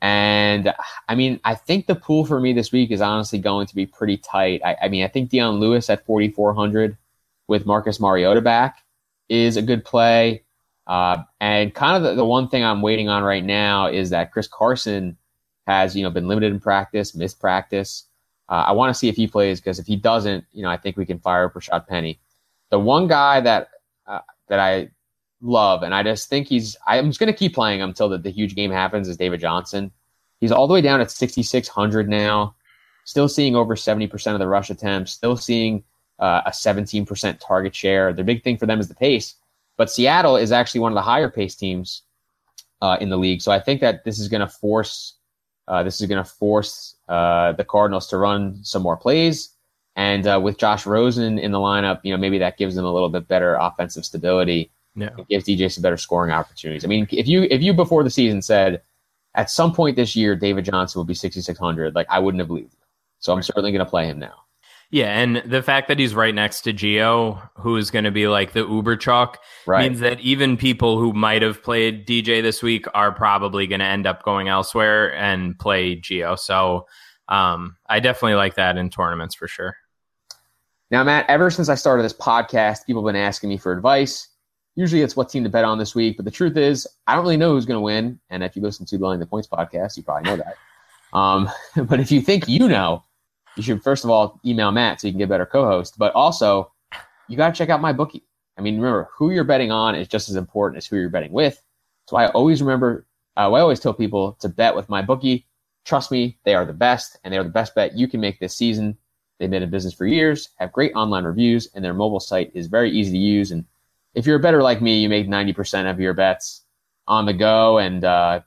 [0.00, 0.72] And
[1.08, 3.86] I mean, I think the pool for me this week is honestly going to be
[3.86, 4.60] pretty tight.
[4.64, 6.96] I, I mean, I think Dion Lewis at 4,400
[7.48, 8.84] with Marcus Mariota back
[9.28, 10.44] is a good play.
[10.86, 14.32] Uh, and kind of the, the one thing I'm waiting on right now is that
[14.32, 15.16] Chris Carson
[15.66, 18.04] has, you know, been limited in practice, missed practice.
[18.48, 20.78] Uh, I want to see if he plays because if he doesn't, you know, I
[20.78, 22.20] think we can fire up Rashaad Penny.
[22.70, 23.68] The one guy that
[24.06, 24.90] uh, that I
[25.40, 28.18] love, and I just think he's, I'm just going to keep playing him until the,
[28.18, 29.90] the huge game happens, is David Johnson.
[30.40, 32.54] He's all the way down at 6,600 now,
[33.04, 35.82] still seeing over 70% of the rush attempts, still seeing
[36.18, 38.12] uh, a 17% target share.
[38.12, 39.34] The big thing for them is the pace,
[39.76, 42.02] but Seattle is actually one of the higher pace teams
[42.82, 43.42] uh, in the league.
[43.42, 45.14] So I think that this is going to force
[45.68, 49.50] uh, this is going to force uh, the Cardinals to run some more plays.
[49.96, 52.92] And uh, with Josh Rosen in the lineup, you know, maybe that gives them a
[52.92, 54.70] little bit better offensive stability.
[54.98, 55.10] Yeah.
[55.18, 56.84] It gives DJ some better scoring opportunities.
[56.84, 58.82] I mean, if you if you before the season said
[59.34, 62.72] at some point this year David Johnson will be 6600, like I wouldn't have believed
[62.72, 62.78] you.
[63.20, 64.34] So I'm certainly going to play him now.
[64.90, 68.26] Yeah, and the fact that he's right next to Gio, who is going to be
[68.26, 69.82] like the Uber chalk, Right.
[69.86, 73.84] means that even people who might have played DJ this week are probably going to
[73.84, 76.38] end up going elsewhere and play Gio.
[76.38, 76.86] So
[77.28, 79.76] um, I definitely like that in tournaments for sure.
[80.90, 84.28] Now, Matt, ever since I started this podcast, people have been asking me for advice.
[84.78, 87.24] Usually it's what team to bet on this week, but the truth is, I don't
[87.24, 88.20] really know who's going to win.
[88.30, 90.56] And if you listen to Blowing the Points podcast, you probably know that.
[91.18, 91.50] Um,
[91.88, 93.02] but if you think you know,
[93.56, 95.98] you should first of all email Matt so you can get a better co host.
[95.98, 96.70] But also,
[97.26, 98.22] you got to check out my bookie.
[98.56, 101.32] I mean, remember, who you're betting on is just as important as who you're betting
[101.32, 101.60] with.
[102.06, 103.04] So I always remember,
[103.36, 105.44] uh, I always tell people to bet with my bookie.
[105.86, 108.38] Trust me, they are the best, and they are the best bet you can make
[108.38, 108.96] this season.
[109.40, 112.68] They've been in business for years, have great online reviews, and their mobile site is
[112.68, 113.50] very easy to use.
[113.50, 113.64] And
[114.18, 116.62] if you're a better like me, you make 90% of your bets
[117.06, 118.40] on the go and, uh,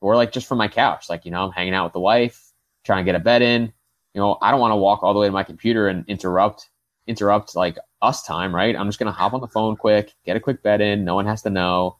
[0.00, 1.10] or like just from my couch.
[1.10, 2.52] Like, you know, I'm hanging out with the wife,
[2.84, 3.72] trying to get a bet in.
[4.14, 6.70] You know, I don't want to walk all the way to my computer and interrupt,
[7.08, 8.76] interrupt like us time, right?
[8.76, 11.04] I'm just going to hop on the phone quick, get a quick bet in.
[11.04, 11.96] No one has to know.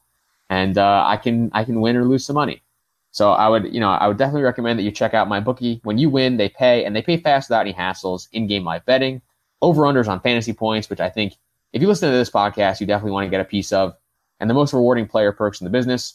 [0.48, 2.62] And, uh, I can, I can win or lose some money.
[3.10, 5.80] So I would, you know, I would definitely recommend that you check out my bookie.
[5.82, 8.28] When you win, they pay and they pay fast without any hassles.
[8.32, 9.20] In-game live betting,
[9.62, 11.34] over unders on fantasy points, which I think
[11.76, 13.94] if you listen to this podcast, you definitely want to get a piece of,
[14.40, 16.14] and the most rewarding player perks in the business.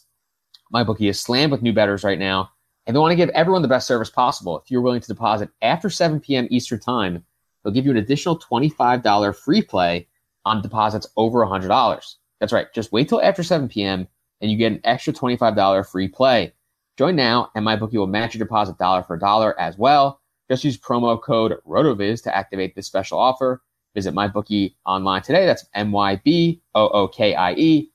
[0.71, 2.49] My bookie is slammed with new bettors right now,
[2.87, 4.57] and they want to give everyone the best service possible.
[4.57, 6.47] If you're willing to deposit after 7 p.m.
[6.49, 7.23] Eastern time,
[7.63, 10.07] they'll give you an additional $25 free play
[10.45, 12.15] on deposits over $100.
[12.39, 12.73] That's right.
[12.73, 14.07] Just wait till after 7 p.m.
[14.41, 16.53] and you get an extra $25 free play.
[16.97, 20.21] Join now, and MyBookie will match your deposit dollar for dollar as well.
[20.49, 23.61] Just use promo code RotoViz to activate this special offer.
[23.93, 25.45] Visit MyBookie online today.
[25.45, 27.91] That's M Y B O O K I E.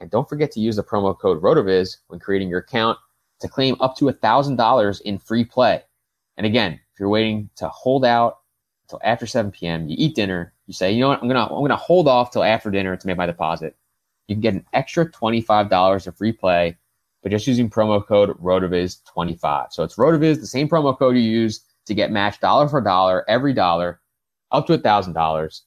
[0.00, 2.98] And don't forget to use the promo code RotoViz when creating your account
[3.40, 5.82] to claim up to $1,000 in free play.
[6.36, 8.38] And again, if you're waiting to hold out
[8.84, 11.62] until after 7 p.m., you eat dinner, you say, you know what, I'm gonna I'm
[11.62, 13.76] gonna hold off till after dinner to make my deposit.
[14.28, 16.76] You can get an extra $25 of free play
[17.22, 19.72] by just using promo code RotoViz25.
[19.72, 23.24] So it's RotoViz, the same promo code you use to get matched dollar for dollar
[23.28, 24.00] every dollar
[24.50, 25.60] up to a $1,000.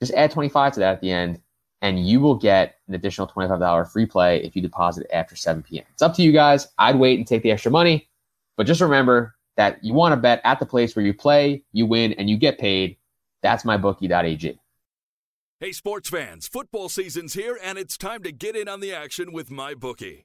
[0.00, 1.40] Just add 25 to that at the end,
[1.80, 5.84] and you will get an additional $25 free play if you deposit after 7 p.m.
[5.92, 6.68] It's up to you guys.
[6.78, 8.08] I'd wait and take the extra money,
[8.56, 11.86] but just remember that you want to bet at the place where you play, you
[11.86, 12.96] win, and you get paid.
[13.42, 14.58] That's mybookie.ag.
[15.60, 19.32] Hey, sports fans, football season's here, and it's time to get in on the action
[19.32, 20.24] with MyBookie.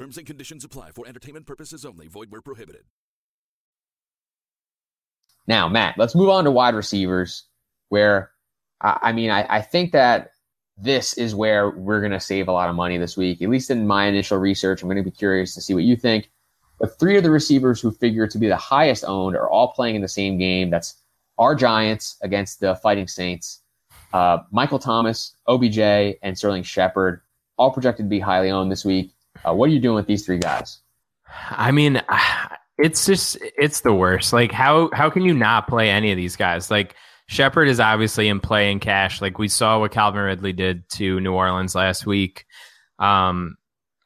[0.00, 2.06] Terms and conditions apply for entertainment purposes only.
[2.06, 2.84] Void where prohibited.
[5.46, 7.44] Now, Matt, let's move on to wide receivers,
[7.90, 8.30] where
[8.80, 10.30] I, mean, I, I think that
[10.78, 13.42] this is where we're going to save a lot of money this week.
[13.42, 15.96] At least in my initial research, I'm going to be curious to see what you
[15.96, 16.30] think.
[16.78, 19.96] But three of the receivers who figure to be the highest owned are all playing
[19.96, 20.70] in the same game.
[20.70, 20.94] That's
[21.36, 23.60] our Giants against the Fighting Saints.
[24.14, 25.78] Uh, Michael Thomas, OBJ,
[26.22, 27.20] and Sterling Shepard,
[27.58, 29.12] all projected to be highly owned this week.
[29.46, 30.80] Uh, what are you doing with these three guys?
[31.50, 32.02] I mean,
[32.78, 34.32] it's just it's the worst.
[34.32, 36.70] Like how how can you not play any of these guys?
[36.70, 36.94] Like
[37.26, 39.20] Shepard is obviously in play in cash.
[39.20, 42.44] Like we saw what Calvin Ridley did to New Orleans last week.
[42.98, 43.56] Um,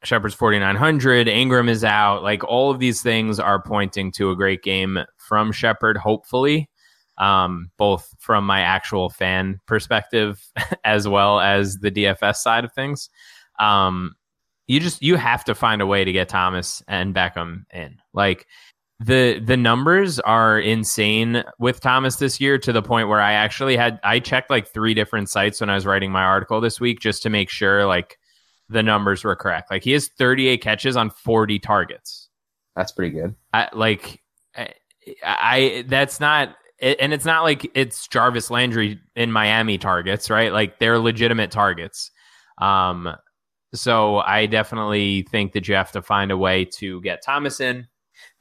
[0.03, 2.21] Shepard's 4900, Ingram is out.
[2.21, 6.69] Like all of these things are pointing to a great game from Shepard, hopefully.
[7.17, 10.45] Um, both from my actual fan perspective
[10.83, 13.09] as well as the DFS side of things.
[13.57, 14.15] Um,
[14.67, 17.97] you just you have to find a way to get Thomas and Beckham in.
[18.13, 18.47] Like
[18.99, 23.75] the the numbers are insane with Thomas this year to the point where I actually
[23.75, 26.99] had I checked like three different sites when I was writing my article this week
[27.01, 28.17] just to make sure like
[28.69, 29.69] the numbers were correct.
[29.69, 32.29] Like he has 38 catches on 40 targets.
[32.75, 33.35] That's pretty good.
[33.53, 34.21] I like
[34.55, 34.69] I,
[35.23, 40.51] I that's not and it's not like it's Jarvis Landry in Miami targets, right?
[40.53, 42.11] Like they're legitimate targets.
[42.59, 43.13] Um
[43.73, 47.87] So I definitely think that you have to find a way to get Thomas in.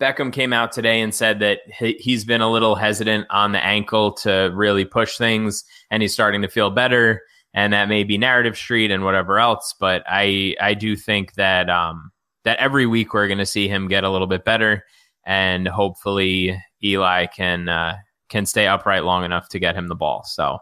[0.00, 4.12] Beckham came out today and said that he's been a little hesitant on the ankle
[4.12, 7.22] to really push things, and he's starting to feel better.
[7.52, 11.70] And that may be narrative street and whatever else, but I I do think that
[11.70, 12.10] um,
[12.44, 14.84] that every week we're going to see him get a little bit better,
[15.24, 17.96] and hopefully Eli can uh,
[18.28, 20.24] can stay upright long enough to get him the ball.
[20.24, 20.58] So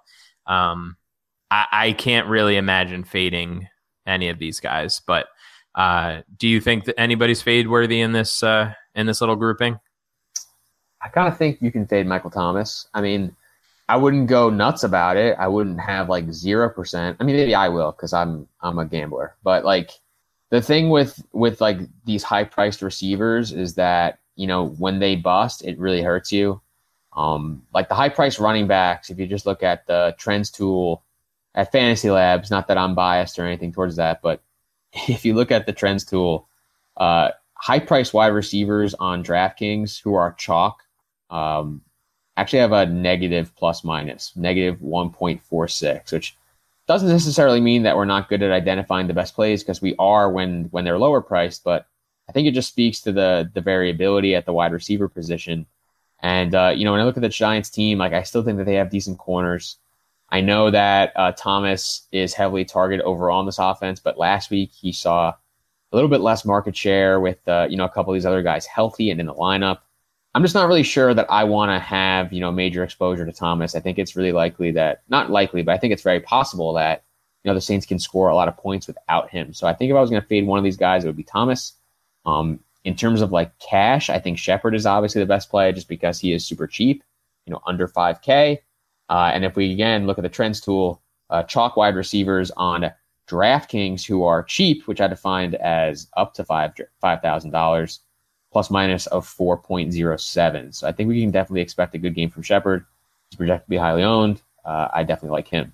[0.46, 0.96] um,
[1.50, 3.68] I, I can't really imagine fading
[4.06, 5.26] any of these guys, but
[5.74, 9.78] uh, do you think that anybody's fade worthy in this uh, in this little grouping?
[11.00, 12.86] I kind of think you can fade Michael Thomas.
[12.94, 13.34] I mean,
[13.88, 15.36] I wouldn't go nuts about it.
[15.38, 17.16] I wouldn't have like zero percent.
[17.20, 19.34] I mean, maybe I will because I'm I'm a gambler.
[19.42, 19.90] But like
[20.50, 25.16] the thing with with like these high priced receivers is that you know when they
[25.16, 26.60] bust, it really hurts you.
[27.14, 31.02] Um, like the high priced running backs, if you just look at the trends tool
[31.54, 34.42] at Fantasy Labs, not that I'm biased or anything towards that, but
[34.92, 36.48] if you look at the trends tool,
[36.96, 40.82] uh, high price wide receivers on DraftKings who are chalk
[41.30, 41.80] um,
[42.36, 46.36] actually have a negative plus minus, negative 1.46, which
[46.86, 50.30] doesn't necessarily mean that we're not good at identifying the best plays because we are
[50.30, 51.86] when when they're lower priced, but
[52.28, 55.66] I think it just speaks to the the variability at the wide receiver position.
[56.20, 58.58] And uh, you know, when I look at the Giants team, like I still think
[58.58, 59.78] that they have decent corners.
[60.32, 64.70] I know that uh, Thomas is heavily targeted overall in this offense, but last week
[64.72, 65.36] he saw a
[65.92, 68.64] little bit less market share with uh, you know a couple of these other guys
[68.64, 69.80] healthy and in the lineup.
[70.34, 73.32] I'm just not really sure that I want to have you know major exposure to
[73.32, 73.76] Thomas.
[73.76, 77.04] I think it's really likely that not likely, but I think it's very possible that
[77.44, 79.52] you know the Saints can score a lot of points without him.
[79.52, 81.16] So I think if I was going to fade one of these guys, it would
[81.16, 81.74] be Thomas.
[82.24, 85.88] Um, in terms of like cash, I think Shepard is obviously the best play just
[85.88, 87.04] because he is super cheap,
[87.44, 88.60] you know, under 5K.
[89.08, 92.90] Uh, and if we again look at the trends tool, uh, chalk wide receivers on
[93.28, 98.00] DraftKings who are cheap, which I defined as up to five five thousand dollars,
[98.52, 100.72] plus minus of four point zero seven.
[100.72, 102.84] So I think we can definitely expect a good game from Shepard.
[103.30, 104.42] He's projected to be highly owned.
[104.64, 105.72] Uh, I definitely like him.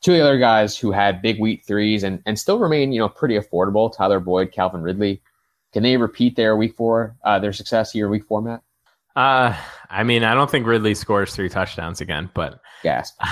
[0.00, 3.00] Two of the other guys who had big wheat threes and, and still remain, you
[3.00, 3.94] know, pretty affordable.
[3.94, 5.20] Tyler Boyd, Calvin Ridley.
[5.72, 8.62] Can they repeat their week four, uh, their success here, week four, Matt?
[9.18, 9.52] Uh,
[9.90, 13.20] I mean, I don't think Ridley scores three touchdowns again, but gasp.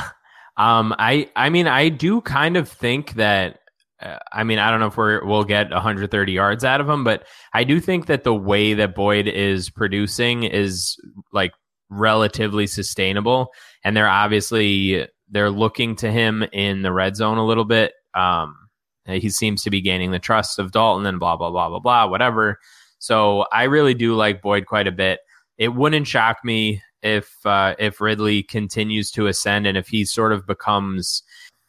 [0.58, 3.58] Um, I I mean, I do kind of think that.
[4.00, 7.04] Uh, I mean, I don't know if we're, we'll get 130 yards out of him,
[7.04, 10.96] but I do think that the way that Boyd is producing is
[11.30, 11.52] like
[11.90, 13.52] relatively sustainable,
[13.84, 17.92] and they're obviously they're looking to him in the red zone a little bit.
[18.14, 18.56] Um,
[19.04, 22.06] he seems to be gaining the trust of Dalton and blah blah blah blah blah
[22.06, 22.58] whatever.
[22.98, 25.20] So I really do like Boyd quite a bit.
[25.58, 30.32] It wouldn't shock me if uh, if Ridley continues to ascend and if he sort
[30.32, 31.22] of becomes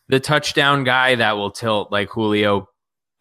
[0.10, 2.68] the touchdown guy that will tilt like Julio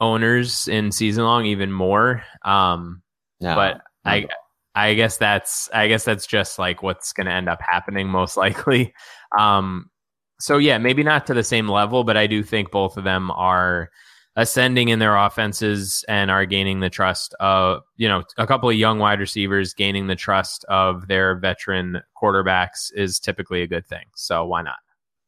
[0.00, 2.22] owners in season long even more.
[2.42, 3.02] Um,
[3.40, 4.10] no, but no.
[4.12, 4.26] I
[4.74, 8.36] I guess that's I guess that's just like what's going to end up happening most
[8.36, 8.94] likely.
[9.38, 9.90] Um,
[10.38, 13.30] so yeah, maybe not to the same level, but I do think both of them
[13.30, 13.90] are
[14.36, 18.76] ascending in their offenses and are gaining the trust of you know a couple of
[18.76, 24.04] young wide receivers gaining the trust of their veteran quarterbacks is typically a good thing.
[24.14, 24.76] So why not?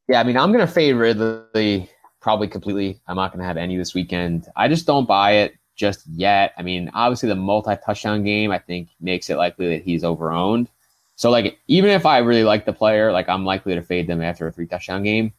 [0.07, 1.89] Yeah i mean i'm going to fade ridley
[2.21, 2.99] probably completely.
[3.07, 4.47] I'm not going to have any this weekend.
[4.57, 6.53] I just don't buy it just yet.
[6.57, 10.67] I mean obviously the multi-touchdown game i think makes it likely that he's overowned.
[11.15, 14.21] So like even if i really like the player like i'm likely to fade them
[14.21, 15.33] after a three touchdown game.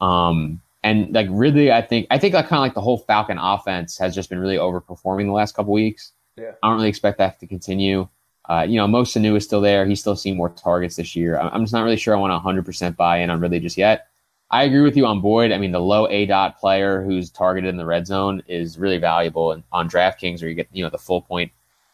[0.00, 3.38] Um and like really, I think I think like kind of like the whole Falcon
[3.38, 6.12] offense has just been Ridley overperforming the last couple weeks.
[6.36, 6.52] Yeah.
[6.62, 8.08] I don't really expect that to continue.
[8.48, 9.86] Uh, you know, Mo Sanu is still there.
[9.86, 11.38] He's still seeing more targets this year.
[11.38, 14.08] I'm just not really sure I want 100% buy in on really just yet.
[14.50, 15.52] I agree with you on Boyd.
[15.52, 18.98] I mean, the low A dot player who's targeted in the red zone is really
[18.98, 21.52] valuable and on DraftKings, where you get you know the full point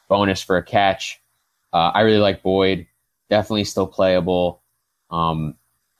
[0.08, 1.20] bonus for a catch.
[1.72, 2.86] Uh, I really like Boyd.
[3.28, 4.62] Definitely still playable.
[5.10, 5.56] Um,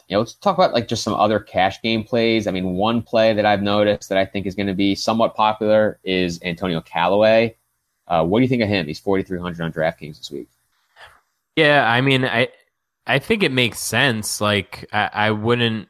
[0.09, 2.47] you know, let's talk about like just some other cash game plays.
[2.47, 5.35] I mean, one play that I've noticed that I think is going to be somewhat
[5.35, 7.57] popular is Antonio Callaway.
[8.07, 8.87] Uh, what do you think of him?
[8.87, 10.49] He's 4,300 on DraftKings this week.
[11.57, 12.49] Yeah, I mean, I
[13.07, 14.41] I think it makes sense.
[14.41, 15.89] Like, I, I wouldn't.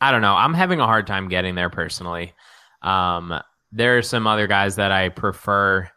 [0.00, 0.34] I don't know.
[0.34, 2.34] I'm having a hard time getting there personally.
[2.82, 3.40] Um,
[3.72, 5.88] there are some other guys that I prefer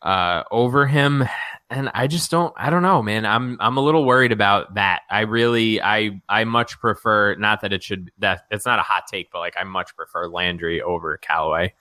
[0.00, 1.24] uh, over him
[1.70, 3.24] and I just don't I don't know, man.
[3.24, 5.02] I'm I'm a little worried about that.
[5.10, 9.04] I really I I much prefer not that it should that it's not a hot
[9.10, 11.72] take, but like I much prefer Landry over Callaway.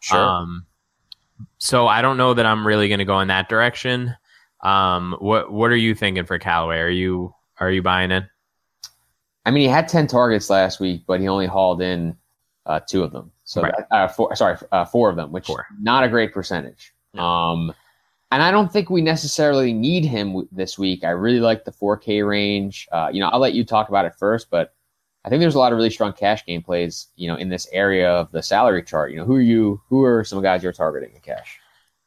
[0.00, 0.18] Sure.
[0.24, 0.66] Um
[1.58, 4.14] so I don't know that I'm really going to go in that direction.
[4.62, 6.78] Um what what are you thinking for Callaway?
[6.78, 8.28] Are you are you buying in?
[9.44, 12.16] I mean, he had 10 targets last week, but he only hauled in
[12.64, 13.32] uh, two of them.
[13.42, 13.74] So Right.
[13.76, 15.66] that, uh, four, sorry, uh, four of them, which Four.
[15.80, 16.94] not a great percentage.
[17.18, 17.74] Um,
[18.32, 21.04] and I don't think we necessarily need him this week.
[21.04, 22.88] I really like the 4K range.
[22.90, 24.74] Uh, you know, I'll let you talk about it first, but
[25.24, 27.08] I think there's a lot of really strong cash game plays.
[27.14, 29.10] You know, in this area of the salary chart.
[29.10, 29.82] You know, who are you?
[29.88, 31.58] Who are some guys you're targeting in cash?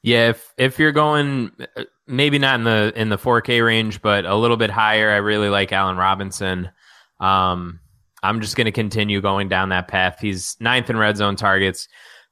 [0.02, 4.26] Yeah, if if you're going uh, maybe not in the in the 4K range, but
[4.26, 6.70] a little bit higher, I really like Allen Robinson.
[7.20, 7.80] Um,
[8.24, 10.18] I'm just going to continue going down that path.
[10.20, 11.88] He's ninth in red zone targets,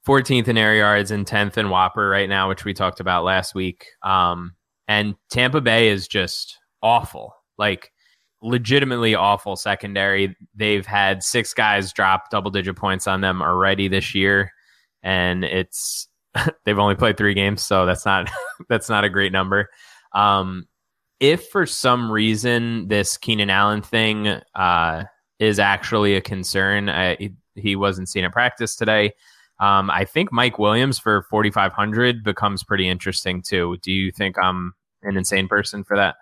[0.06, 3.54] 14th in air yards, and 10th in WOPR right now, which we talked about last
[3.54, 3.86] week.
[4.02, 4.54] Um,
[4.86, 7.90] and Tampa Bay is just awful, like
[8.42, 10.36] legitimately awful secondary.
[10.54, 14.52] They've had six guys drop double digit points on them already this year,
[15.02, 16.08] and it's
[16.64, 18.30] they've only played three games, so that's not
[18.68, 19.68] that's not a great number.
[20.12, 20.66] Um,
[21.20, 25.04] if for some reason this Keenan Allen thing uh,
[25.38, 29.12] is actually a concern, I, he- wasn't seen at practice today.
[29.60, 33.76] Um, I think Mike Williams for 4,500 becomes pretty interesting too.
[33.82, 36.16] Do you think I'm an insane person for that?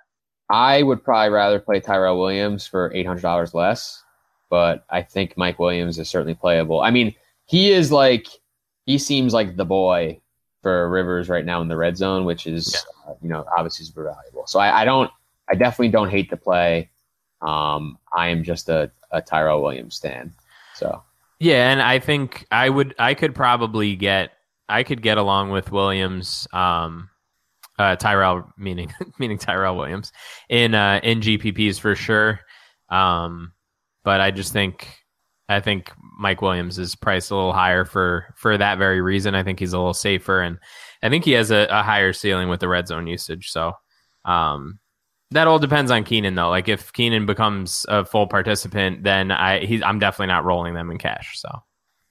[0.50, 4.02] I would probably rather play Tyrell Williams for eight hundred dollars less,
[4.50, 6.82] but I think Mike Williams is certainly playable.
[6.82, 7.14] I mean,
[7.46, 8.26] he is like
[8.84, 10.20] he seems like the boy
[10.60, 14.04] for Rivers right now in the red zone, which is uh, you know obviously super
[14.04, 14.46] valuable.
[14.46, 15.10] So I, I don't,
[15.48, 16.90] I definitely don't hate the play.
[17.40, 20.32] Um, I am just a, a Tyrell Williams stan.
[20.74, 21.02] So
[21.42, 24.30] Yeah, and I think I would I could probably get
[24.68, 27.10] I could get along with Williams um
[27.80, 30.12] uh Tyrell meaning meaning Tyrell Williams
[30.48, 32.38] in uh in GPPs for sure.
[32.90, 33.54] Um
[34.04, 34.86] but I just think
[35.48, 39.34] I think Mike Williams is priced a little higher for for that very reason.
[39.34, 40.60] I think he's a little safer and
[41.02, 43.50] I think he has a, a higher ceiling with the red zone usage.
[43.50, 43.72] So
[44.24, 44.78] um
[45.32, 46.50] that all depends on Keenan though.
[46.50, 50.90] Like if Keenan becomes a full participant, then I he's I'm definitely not rolling them
[50.90, 51.38] in cash.
[51.38, 51.48] So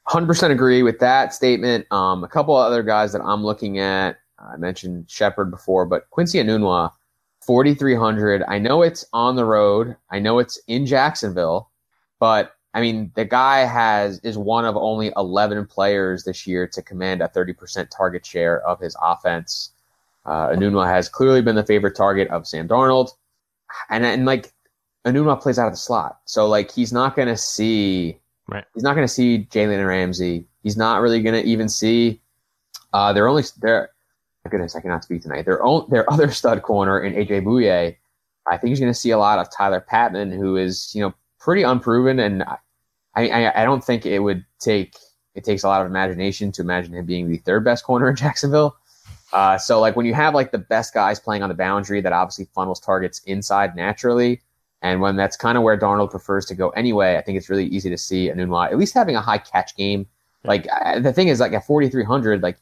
[0.08, 1.86] 100% agree with that statement.
[1.92, 6.40] Um, a couple other guys that I'm looking at, I mentioned Shepard before, but Quincy
[6.40, 6.92] Enunwa,
[7.46, 8.44] 4,300.
[8.48, 9.96] I know it's on the road.
[10.10, 11.72] I know it's in Jacksonville,
[12.20, 16.82] but I mean, the guy has is one of only 11 players this year to
[16.82, 19.72] command a 30% target share of his offense.
[20.26, 23.10] Uh, Enunwa has clearly been the favorite target of Sam Darnold,
[23.90, 24.52] and and like
[25.06, 28.66] Enunwa plays out of the slot, so like he's not going to see Right.
[28.74, 30.46] He's not going to see Jalen Ramsey.
[30.62, 32.22] He's not really going to even see.
[32.94, 33.90] Uh, they're only their.
[34.44, 35.46] My goodness, I cannot speak tonight.
[35.46, 37.96] Their own their other stud corner in AJ Bouye.
[38.48, 41.14] I think he's going to see a lot of Tyler Patmon, who is you know
[41.40, 42.58] pretty unproven, and I,
[43.16, 44.96] I I don't think it would take
[45.36, 48.16] it takes a lot of imagination to imagine him being the third best corner in
[48.16, 48.76] Jacksonville.
[49.34, 52.14] Uh, so like when you have like the best guys playing on the boundary, that
[52.14, 54.42] obviously funnels targets inside naturally.
[54.82, 57.68] And when that's kind of where Darnold prefers to go anyway, I think it's really
[57.68, 60.08] easy to see Enunwa at least having a high catch game.
[60.44, 62.58] Like I, the thing is, like at 4,300, like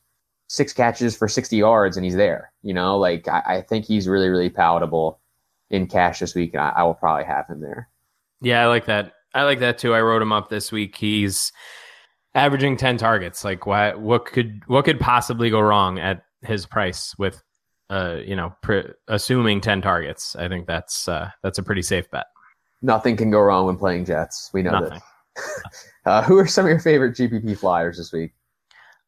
[0.47, 2.51] six catches for 60 yards and he's there.
[2.61, 5.19] You know, like I, I think he's really, really palatable
[5.69, 7.87] in cash this week, and I, I will probably have him there.
[8.41, 9.13] yeah, I like that.
[9.33, 9.93] I like that too.
[9.93, 10.97] I wrote him up this week.
[10.97, 11.51] He's
[12.35, 13.43] averaging ten targets.
[13.45, 13.99] Like what?
[13.99, 17.41] What could what could possibly go wrong at his price with,
[17.89, 20.35] uh, you know, pre- assuming ten targets?
[20.35, 22.25] I think that's uh, that's a pretty safe bet.
[22.81, 24.49] Nothing can go wrong when playing Jets.
[24.53, 25.01] We know Nothing.
[25.35, 25.85] this.
[26.05, 28.31] uh, who are some of your favorite GPP flyers this week?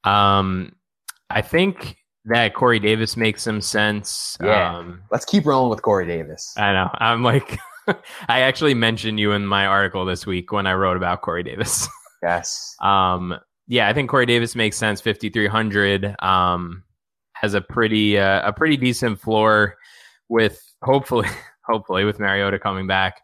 [0.03, 0.73] Um,
[1.29, 4.37] I think that Corey Davis makes some sense.
[4.41, 4.77] Yeah.
[4.77, 6.53] Um, Let's keep rolling with Corey Davis.
[6.57, 6.89] I know.
[6.95, 7.57] I'm like,
[8.27, 11.87] I actually mentioned you in my article this week when I wrote about Corey Davis.
[12.23, 12.75] Yes.
[12.79, 13.33] Um,
[13.67, 15.01] yeah, I think Corey Davis makes sense.
[15.01, 16.83] 5300 um,
[17.41, 19.75] has a pretty uh, a pretty decent floor
[20.29, 21.27] with hopefully
[21.65, 23.19] hopefully with Mariota coming back.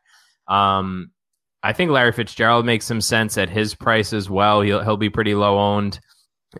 [0.48, 1.12] Um,
[1.62, 4.62] I think Larry Fitzgerald makes some sense at his price as well.
[4.62, 6.00] He'll he'll be pretty low owned,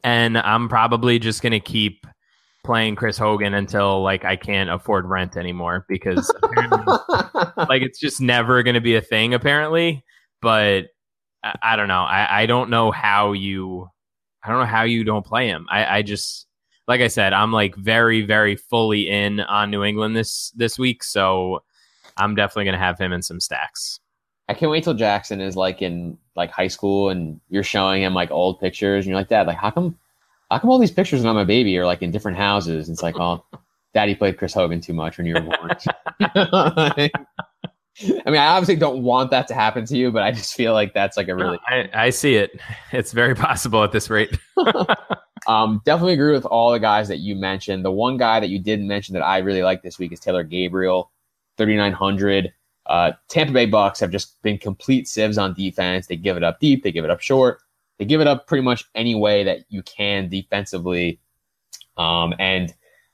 [0.04, 2.06] and I'm probably just gonna keep
[2.64, 6.94] playing Chris Hogan until like I can't afford rent anymore because apparently
[7.70, 10.04] like it's just never going to be a thing apparently
[10.42, 10.88] but
[11.44, 13.88] I, I don't know I, I don't know how you
[14.44, 16.47] i don't know how you don't play him I, I just
[16.88, 21.04] like i said i'm like very very fully in on new england this this week
[21.04, 21.62] so
[22.18, 24.00] i'm definitely going to have him in some stacks
[24.50, 28.14] I can't wait till Jackson is like in like high school and you're showing him
[28.14, 29.98] like old pictures and you're like, Dad, like how come
[30.50, 32.88] how come all these pictures of my baby are like in different houses?
[32.88, 33.44] And it's like, oh,
[33.94, 35.72] daddy played Chris Hogan too much when you were born.
[38.02, 40.74] I mean, I obviously don't want that to happen to you, but I just feel
[40.74, 42.60] like that's like a really I, I see it
[42.92, 44.38] it's very possible at this rate
[45.48, 47.86] Um, definitely agree with all the guys that you mentioned.
[47.86, 50.44] The one guy that you didn't mention that I really like this week is Taylor
[50.44, 51.12] Gabriel,
[51.58, 52.54] 3,900.
[52.86, 56.08] Uh, Tampa Bay Bucks have just been complete sieves on defense.
[56.08, 57.60] They give it up deep, they give it up short.
[57.98, 61.20] they give it up pretty much any way that you can defensively.
[61.98, 62.74] Um, and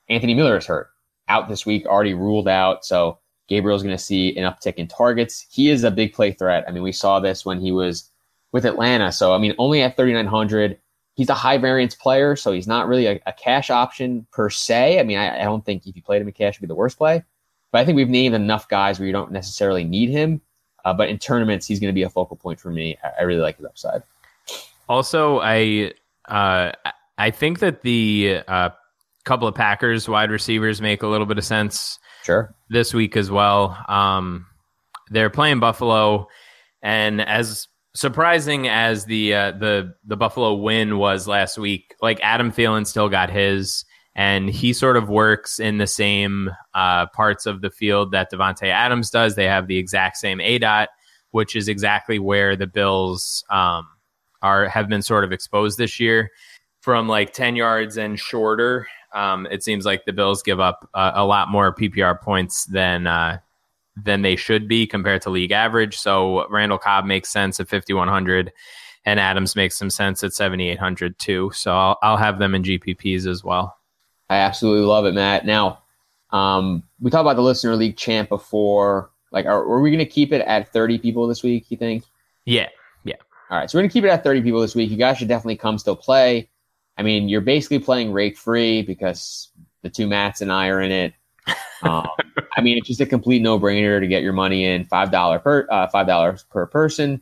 [0.10, 0.90] Anthony Miller is hurt
[1.30, 2.84] out this week, already ruled out.
[2.84, 5.46] So Gabriel's going to see an uptick in targets.
[5.50, 6.64] He is a big play threat.
[6.68, 8.10] I mean, we saw this when he was
[8.52, 9.12] with Atlanta.
[9.12, 10.78] So, I mean, only at 3,900,
[11.16, 12.36] he's a high variance player.
[12.36, 15.00] So he's not really a, a cash option per se.
[15.00, 16.76] I mean, I, I, don't think if you played him in cash, would be the
[16.76, 17.24] worst play.
[17.72, 20.42] But I think we've named enough guys where you don't necessarily need him.
[20.86, 22.98] Uh, but in tournaments, he's going to be a focal point for me.
[23.04, 24.04] I, I really like his upside.
[24.88, 25.94] Also, I
[26.26, 26.72] uh,
[27.18, 28.70] I think that the uh,
[29.24, 32.00] couple of Packers wide receivers make a little bit of sense.
[32.24, 32.56] Sure.
[32.70, 33.78] This week as well.
[33.88, 34.48] Um,
[35.12, 36.28] they're playing Buffalo,
[36.82, 42.52] and as surprising as the uh, the the Buffalo win was last week, like Adam
[42.52, 47.62] Thielen still got his, and he sort of works in the same uh, parts of
[47.62, 49.36] the field that Davante Adams does.
[49.36, 50.90] They have the exact same A dot,
[51.32, 53.86] which is exactly where the Bills um,
[54.42, 56.32] are have been sort of exposed this year
[56.84, 58.88] from like ten yards and shorter.
[59.14, 63.08] Um, it seems like the Bills give up uh, a lot more PPR points than
[63.08, 63.40] uh,
[63.96, 65.98] than they should be compared to league average.
[65.98, 68.52] So Randall Cobb makes sense at 5100
[69.06, 71.52] and Adams makes some sense at 7800 too.
[71.54, 73.78] So I'll, I'll have them in GPPs as well.
[74.30, 75.46] I absolutely love it, Matt.
[75.46, 75.80] Now,
[76.32, 79.12] um, we talked about the listener league champ before.
[79.32, 81.70] Like, are, are we going to keep it at 30 people this week?
[81.70, 82.04] You think?
[82.46, 82.70] Yeah,
[83.04, 83.16] yeah.
[83.50, 84.90] All right, so we're going to keep it at 30 people this week.
[84.90, 86.50] You guys should definitely come still play.
[86.98, 89.50] I mean, you're basically playing rake free because
[89.82, 91.14] the two Mats and I are in it.
[91.84, 92.08] Um,
[92.56, 94.86] I mean, it's just a complete no brainer to get your money in.
[94.86, 97.22] Five dollar per uh, five dollars per person.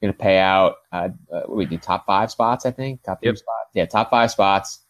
[0.00, 0.76] You're Going to pay out.
[0.90, 3.02] Uh, uh, we do top five spots, I think.
[3.02, 3.36] Top yep.
[3.36, 3.70] spots.
[3.74, 4.80] Yeah, top five spots.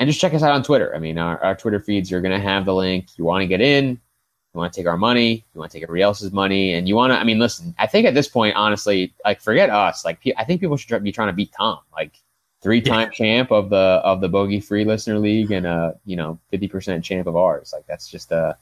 [0.00, 0.92] And just check us out on Twitter.
[0.92, 2.10] I mean, our, our Twitter feeds.
[2.10, 3.06] You're going to have the link.
[3.16, 3.90] You want to get in.
[3.90, 5.44] You want to take our money.
[5.54, 7.16] You want to take everybody else's money, and you want to.
[7.16, 7.74] I mean, listen.
[7.78, 10.04] I think at this point, honestly, like forget us.
[10.04, 11.78] Like, I think people should be trying to beat Tom.
[11.92, 12.20] Like,
[12.64, 13.10] three time yeah.
[13.10, 17.28] champ of the of the bogey free listener league and a you know 50% champ
[17.28, 17.72] of ours.
[17.72, 18.54] Like that's just uh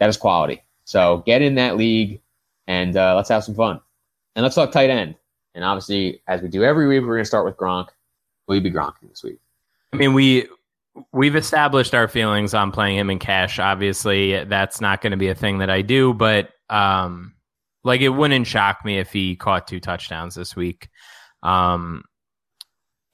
[0.00, 0.62] that is quality.
[0.84, 2.20] So get in that league
[2.66, 3.80] and uh, let's have some fun.
[4.34, 5.14] And let's talk tight end.
[5.54, 7.88] And obviously as we do every week we're going to start with gronk.
[8.48, 9.38] Will you be gronk this week?
[9.92, 10.48] I mean we
[11.12, 13.58] we've established our feelings on playing him in cash.
[13.58, 17.34] Obviously that's not going to be a thing that i do but um
[17.84, 20.88] like it wouldn't shock me if he caught two touchdowns this week.
[21.42, 22.04] Um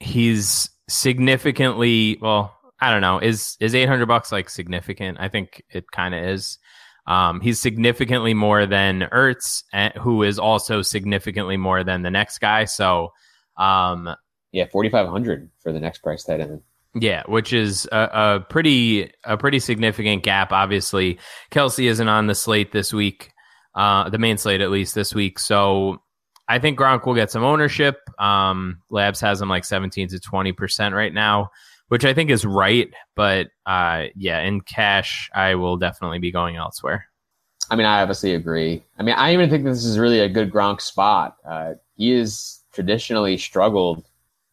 [0.01, 5.91] he's significantly well i don't know is is 800 bucks like significant i think it
[5.91, 6.59] kind of is
[7.09, 12.39] um, he's significantly more than Ertz, eh, who is also significantly more than the next
[12.39, 12.67] guy.
[12.67, 13.15] So,
[13.57, 14.11] um,
[14.53, 16.61] yeah, forty five hundred for the next price tight end.
[16.95, 20.53] Yeah, which is a, a, pretty a pretty significant gap.
[20.53, 21.19] Obviously,
[21.51, 23.33] Kelce isn't on the slate this week,
[23.75, 25.39] uh, the main slate at least this week.
[25.39, 26.03] So
[26.49, 27.99] I think Gronk will get some ownership.
[28.19, 31.51] Um, Labs has him like 17 to 20% right now,
[31.89, 32.89] which I think is right.
[33.15, 37.07] But uh, yeah, in cash, I will definitely be going elsewhere.
[37.71, 38.83] I mean, I obviously agree.
[38.99, 41.37] I mean, I even think this is really a good Gronk spot.
[41.45, 44.05] Uh, he has traditionally struggled.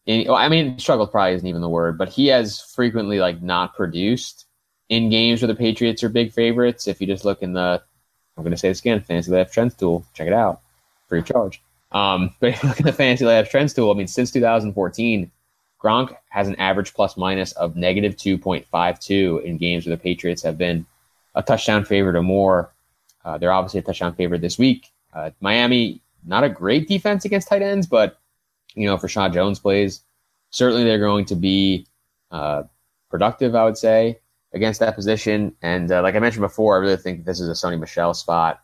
[0.04, 3.40] In, well, I mean, struggled probably isn't even the word, but he has frequently like
[3.40, 4.44] not produced
[4.90, 6.86] in games where the Patriots are big favorites.
[6.86, 7.82] If you just look in the,
[8.36, 10.60] I'm going to say this again, Fantasy Lab Trends tool, check it out,
[11.08, 11.62] free of charge.
[11.96, 15.30] Um, but if you look at the Fantasy Labs trends tool, I mean, since 2014,
[15.82, 20.58] Gronk has an average plus minus of negative 2.52 in games where the Patriots have
[20.58, 20.86] been
[21.34, 22.72] a touchdown favorite or more.
[23.24, 24.92] Uh, they're obviously a touchdown favorite this week.
[25.12, 28.18] Uh, Miami, not a great defense against tight ends, but,
[28.74, 30.02] you know, for Reshad Jones plays,
[30.50, 31.86] certainly they're going to be
[32.30, 32.64] uh,
[33.10, 34.18] productive, I would say,
[34.52, 35.54] against that position.
[35.62, 38.60] And uh, like I mentioned before, I really think this is a Sony Michel spot.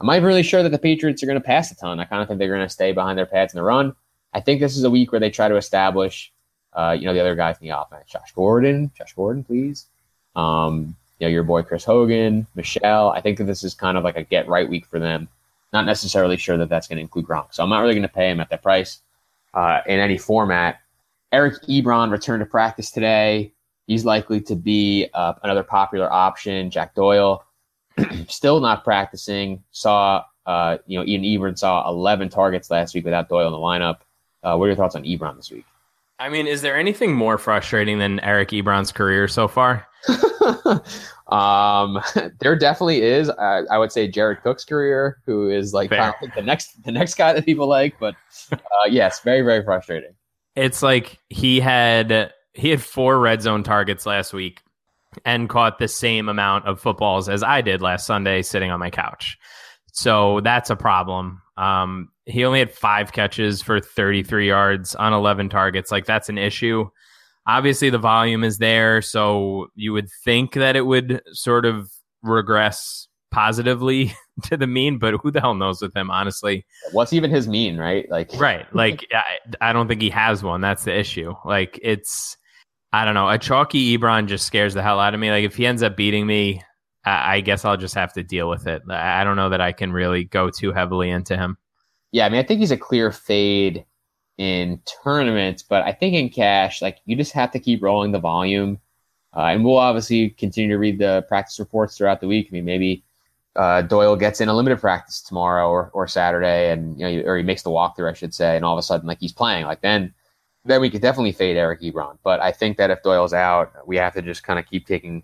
[0.00, 2.00] I'm not even really sure that the Patriots are going to pass a ton.
[2.00, 3.94] I kind of think they're going to stay behind their pads in the run.
[4.34, 6.32] I think this is a week where they try to establish,
[6.74, 8.10] uh, you know, the other guys in the offense.
[8.10, 9.86] Josh Gordon, Josh Gordon, please.
[10.34, 13.10] Um, you know, your boy Chris Hogan, Michel.
[13.10, 15.28] I think that this is kind of like a get right week for them.
[15.72, 18.08] Not necessarily sure that that's going to include Gronk, so I'm not really going to
[18.08, 19.00] pay him at that price
[19.54, 20.80] uh, in any format.
[21.32, 23.52] Eric Ebron returned to practice today.
[23.86, 26.70] He's likely to be uh, another popular option.
[26.70, 27.44] Jack Doyle
[28.28, 29.62] still not practicing.
[29.70, 33.58] Saw uh, you know Ian Ebron saw 11 targets last week without Doyle in the
[33.58, 33.98] lineup.
[34.42, 35.64] Uh, what are your thoughts on Ebron this week?
[36.18, 39.86] I mean, is there anything more frustrating than Eric Ebron's career so far?
[41.28, 42.00] um,
[42.40, 43.28] there definitely is.
[43.28, 47.32] Uh, I would say Jared Cook's career, who is like the next the next guy
[47.32, 48.14] that people like, but
[48.52, 50.14] uh, yes, very very frustrating.
[50.54, 54.62] It's like he had he had four red zone targets last week
[55.24, 58.90] and caught the same amount of footballs as I did last Sunday sitting on my
[58.90, 59.38] couch.
[59.92, 61.40] So that's a problem.
[61.56, 65.90] Um, he only had five catches for 33 yards on 11 targets.
[65.90, 66.88] Like that's an issue.
[67.46, 71.88] Obviously, the volume is there, so you would think that it would sort of
[72.22, 74.12] regress positively
[74.42, 76.66] to the mean, but who the hell knows with him, honestly?
[76.92, 78.10] What's even his mean, right?
[78.10, 78.66] Like, right?
[78.74, 80.60] Like, I, I don't think he has one.
[80.60, 81.34] That's the issue.
[81.44, 82.36] Like, it's
[82.96, 83.28] I don't know.
[83.28, 85.30] A chalky Ebron just scares the hell out of me.
[85.30, 86.62] Like, if he ends up beating me,
[87.04, 88.82] I, I guess I'll just have to deal with it.
[88.88, 91.58] I don't know that I can really go too heavily into him.
[92.12, 93.84] Yeah, I mean, I think he's a clear fade
[94.38, 98.18] in tournaments, but I think in cash, like you just have to keep rolling the
[98.18, 98.78] volume.
[99.36, 102.48] Uh, and we'll obviously continue to read the practice reports throughout the week.
[102.50, 103.04] I mean, maybe
[103.56, 107.36] uh, Doyle gets in a limited practice tomorrow or, or Saturday, and you know, or
[107.36, 109.66] he makes the walkthrough, I should say, and all of a sudden, like he's playing.
[109.66, 110.14] Like then,
[110.66, 112.18] then we could definitely fade Eric Ebron.
[112.22, 115.22] But I think that if Doyle's out, we have to just kind of keep taking,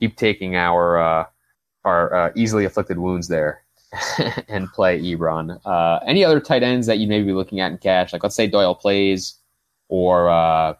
[0.00, 1.24] keep taking our uh,
[1.84, 3.62] our uh, easily afflicted wounds there
[4.48, 5.60] and play Ebron.
[5.64, 8.12] Uh, any other tight ends that you may be looking at in cash?
[8.12, 9.34] Like let's say Doyle plays,
[9.88, 10.74] or uh,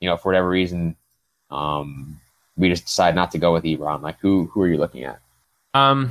[0.00, 0.96] you know for whatever reason,
[1.50, 2.20] um,
[2.56, 4.02] we just decide not to go with Ebron.
[4.02, 5.20] Like who who are you looking at?
[5.74, 6.10] Um,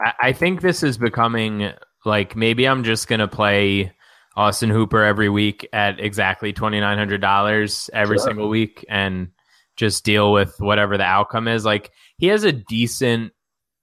[0.00, 1.72] I, I think this is becoming
[2.04, 3.92] like maybe I'm just gonna play
[4.36, 8.26] Austin Hooper every week at exactly twenty nine hundred dollars every sure.
[8.26, 9.28] single week and
[9.76, 11.64] just deal with whatever the outcome is.
[11.64, 13.32] Like he has a decent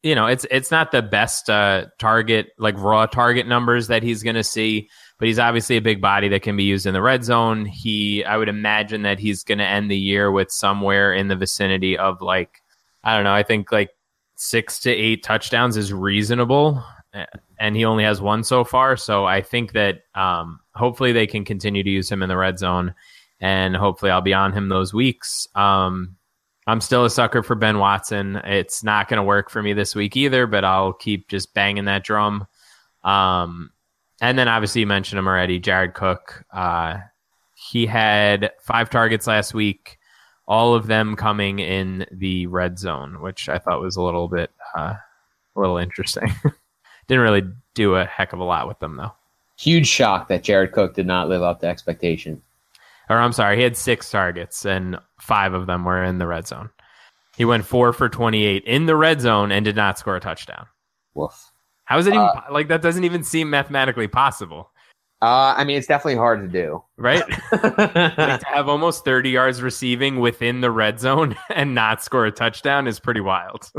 [0.01, 4.23] you know, it's it's not the best uh, target like raw target numbers that he's
[4.23, 7.01] going to see, but he's obviously a big body that can be used in the
[7.01, 7.65] red zone.
[7.65, 11.35] He, I would imagine that he's going to end the year with somewhere in the
[11.35, 12.61] vicinity of like,
[13.03, 13.89] I don't know, I think like
[14.35, 16.81] six to eight touchdowns is reasonable,
[17.59, 18.97] and he only has one so far.
[18.97, 22.59] So I think that um, hopefully they can continue to use him in the red
[22.59, 22.93] zone,
[23.39, 25.47] and hopefully I'll be on him those weeks.
[25.55, 26.17] Um,
[26.67, 28.35] I'm still a sucker for Ben Watson.
[28.37, 31.85] It's not going to work for me this week either, but I'll keep just banging
[31.85, 32.45] that drum.
[33.03, 33.71] Um,
[34.21, 36.43] and then obviously you mentioned him already, Jared Cook.
[36.53, 36.97] Uh,
[37.55, 39.97] he had five targets last week,
[40.47, 44.51] all of them coming in the red zone, which I thought was a little bit
[44.77, 44.93] uh,
[45.55, 46.31] a little interesting.
[47.09, 47.43] Didn't really
[47.73, 49.11] do a heck of a lot with them though.
[49.57, 52.41] Huge shock that Jared Cook did not live up to expectation
[53.09, 56.47] or I'm sorry, he had six targets and five of them were in the red
[56.47, 56.69] zone.
[57.35, 60.67] He went four for 28 in the red zone and did not score a touchdown.
[61.15, 61.51] Woof.
[61.85, 62.83] How is it even uh, like that?
[62.83, 64.69] Doesn't even seem mathematically possible.
[65.21, 67.23] Uh, I mean, it's definitely hard to do, right?
[67.51, 72.31] like to have almost 30 yards receiving within the red zone and not score a
[72.31, 73.71] touchdown is pretty wild.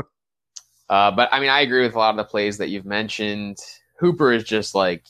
[0.91, 3.57] Uh, but I mean, I agree with a lot of the plays that you've mentioned.
[3.95, 5.05] Hooper is just like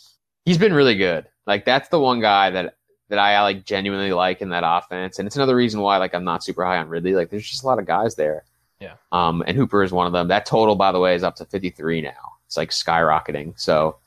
[0.45, 1.25] he's been really good.
[1.47, 2.75] Like that's the one guy that
[3.09, 5.17] that I like genuinely like in that offense.
[5.17, 7.15] And it's another reason why like I'm not super high on Ridley.
[7.15, 8.45] Like there's just a lot of guys there.
[8.79, 8.93] Yeah.
[9.11, 10.27] Um, and Hooper is one of them.
[10.27, 12.11] That total, by the way, is up to 53 now.
[12.45, 13.59] It's like skyrocketing.
[13.59, 13.97] So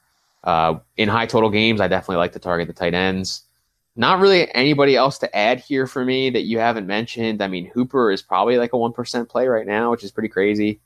[0.45, 3.43] uh, in high total games, I definitely like to target the tight ends.
[3.97, 7.43] Not really anybody else to add here for me that you haven't mentioned.
[7.43, 10.81] I mean, Hooper is probably like a 1% play right now, which is pretty crazy.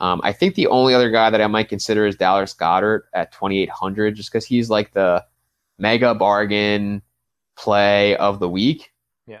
[0.00, 3.32] Um, I think the only other guy that I might consider is Dallas Goedert at
[3.32, 5.24] 2,800, just because he's like the
[5.78, 7.02] mega bargain
[7.56, 8.92] play of the week.
[9.26, 9.40] Yeah.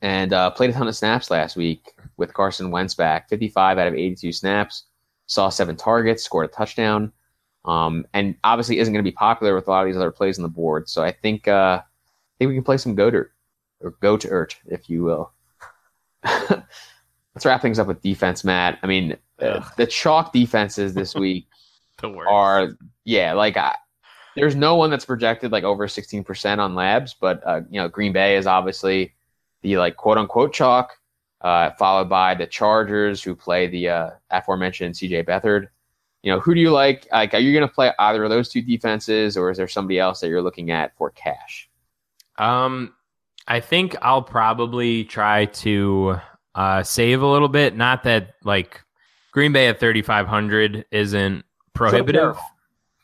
[0.00, 3.28] And uh, played a ton of snaps last week with Carson Wentz back.
[3.28, 4.84] 55 out of 82 snaps.
[5.26, 7.12] Saw seven targets, scored a touchdown.
[7.64, 10.36] Um, and obviously isn't going to be popular with a lot of these other plays
[10.38, 10.88] on the board.
[10.88, 13.28] So I think uh, I think we can play some Goedert
[13.80, 15.32] or go to Ert, if you will.
[16.24, 18.78] Let's wrap things up with defense, Matt.
[18.82, 19.16] I mean,
[19.76, 21.46] the chalk defenses this week
[22.02, 22.70] are
[23.04, 23.76] yeah, like I,
[24.36, 28.12] there's no one that's projected like over 16% on labs, but uh, you know Green
[28.12, 29.14] Bay is obviously
[29.62, 30.96] the like quote unquote chalk,
[31.40, 35.68] uh, followed by the Chargers who play the uh, aforementioned CJ Beathard.
[36.22, 37.06] You know, who do you like?
[37.10, 39.98] Like, are you going to play either of those two defenses, or is there somebody
[39.98, 41.68] else that you're looking at for cash?
[42.38, 42.94] Um,
[43.48, 46.20] I think I'll probably try to
[46.54, 47.76] uh, save a little bit.
[47.76, 48.80] Not that like
[49.32, 52.36] Green Bay at 3,500 isn't prohibitive.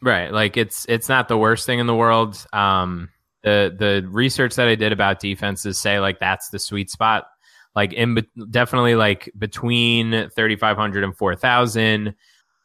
[0.00, 0.32] Right.
[0.32, 2.46] Like it's it's not the worst thing in the world.
[2.52, 3.08] Um
[3.42, 7.26] the the research that I did about defenses say like that's the sweet spot.
[7.74, 12.14] Like in be- definitely like between 3500 and 4000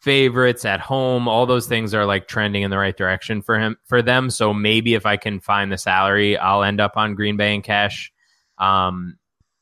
[0.01, 3.77] favorites at home, all those things are like trending in the right direction for him
[3.85, 4.29] for them.
[4.29, 7.63] So maybe if I can find the salary, I'll end up on Green Bay and
[7.63, 8.11] cash.
[8.59, 9.17] Um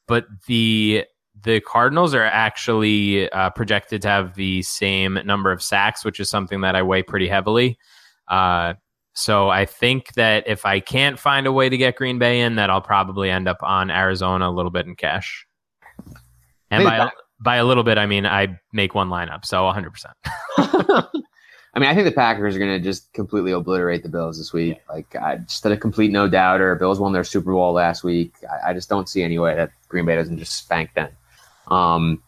[0.07, 1.05] but the
[1.43, 6.29] the Cardinals are actually uh, projected to have the same number of sacks, which is
[6.29, 7.77] something that I weigh pretty heavily.
[8.27, 8.75] Uh,
[9.13, 12.55] so I think that if I can't find a way to get Green Bay in,
[12.55, 15.45] that I'll probably end up on Arizona a little bit in cash.
[16.69, 20.05] And by, by a little bit, I mean I make one lineup, so 100%.
[21.73, 24.51] I mean, I think the Packers are going to just completely obliterate the Bills this
[24.51, 24.81] week.
[24.89, 26.75] Like, I, just had a complete no doubter.
[26.75, 28.33] Bills won their Super Bowl last week.
[28.49, 31.09] I, I, just don't see any way that Green Bay doesn't just spank them.
[31.71, 32.21] Um,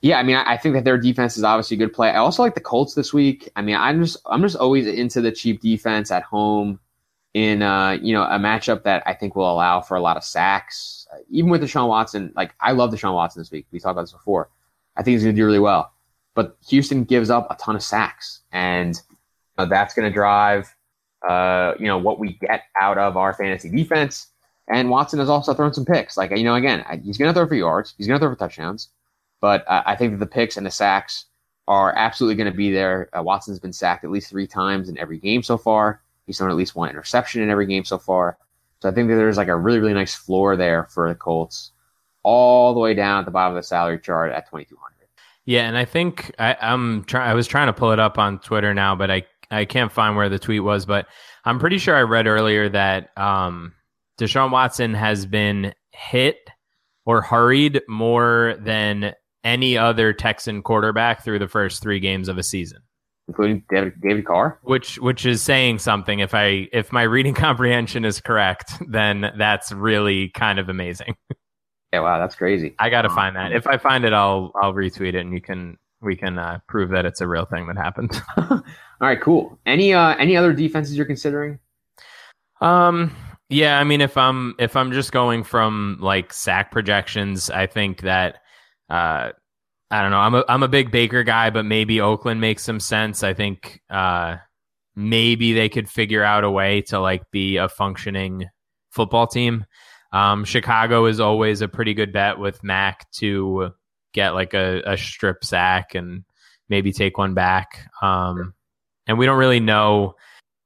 [0.00, 2.10] yeah, I mean, I, I, think that their defense is obviously a good play.
[2.10, 3.48] I also like the Colts this week.
[3.56, 6.80] I mean, I'm just I'm just always into the cheap defense at home
[7.34, 10.24] in uh, you know a matchup that I think will allow for a lot of
[10.24, 11.06] sacks.
[11.12, 13.66] Uh, even with Deshaun Watson, like I love Deshaun Watson this week.
[13.70, 14.50] We talked about this before.
[14.96, 15.92] I think he's going to do really well.
[16.34, 19.00] But Houston gives up a ton of sacks, and
[19.56, 20.74] that's going to drive
[21.26, 24.28] uh, you know what we get out of our fantasy defense.
[24.70, 26.16] And Watson has also thrown some picks.
[26.16, 27.94] Like you know, again, he's going to throw for yards.
[27.96, 28.90] He's going to throw for touchdowns.
[29.40, 31.26] But uh, I think that the picks and the sacks
[31.68, 33.08] are absolutely going to be there.
[33.16, 36.02] Uh, Watson's been sacked at least three times in every game so far.
[36.26, 38.38] He's thrown at least one interception in every game so far.
[38.80, 41.72] So I think that there's like a really, really nice floor there for the Colts,
[42.22, 44.98] all the way down at the bottom of the salary chart at 2,200.
[45.48, 47.30] Yeah, and I think I, am trying.
[47.30, 50.14] I was trying to pull it up on Twitter now, but I I can't find
[50.14, 50.84] where the tweet was.
[50.84, 51.06] But
[51.46, 53.72] I'm pretty sure I read earlier that um,
[54.18, 56.50] Deshaun Watson has been hit
[57.06, 59.14] or hurried more than
[59.44, 62.80] any other Texan quarterback through the first three games of a season,
[63.28, 64.58] including David, David Carr.
[64.62, 66.18] Which which is saying something.
[66.18, 71.16] If I if my reading comprehension is correct, then that's really kind of amazing.
[71.90, 72.74] Yeah, wow, that's crazy.
[72.78, 73.52] I got to find that.
[73.52, 76.90] If I find it, I'll I'll retweet it, and you can we can uh, prove
[76.90, 78.20] that it's a real thing that happened.
[78.36, 78.62] All
[79.00, 79.58] right, cool.
[79.64, 81.58] Any uh any other defenses you're considering?
[82.60, 83.14] Um,
[83.48, 88.02] yeah, I mean, if I'm if I'm just going from like sack projections, I think
[88.02, 88.36] that
[88.90, 89.30] uh,
[89.90, 90.18] I don't know.
[90.18, 93.22] I'm a I'm a big Baker guy, but maybe Oakland makes some sense.
[93.22, 94.36] I think uh,
[94.94, 98.46] maybe they could figure out a way to like be a functioning
[98.90, 99.64] football team.
[100.12, 103.72] Um, Chicago is always a pretty good bet with Mack to
[104.12, 106.24] get like a, a strip sack and
[106.68, 107.88] maybe take one back.
[108.02, 108.54] Um,
[109.06, 110.16] and we don't really know,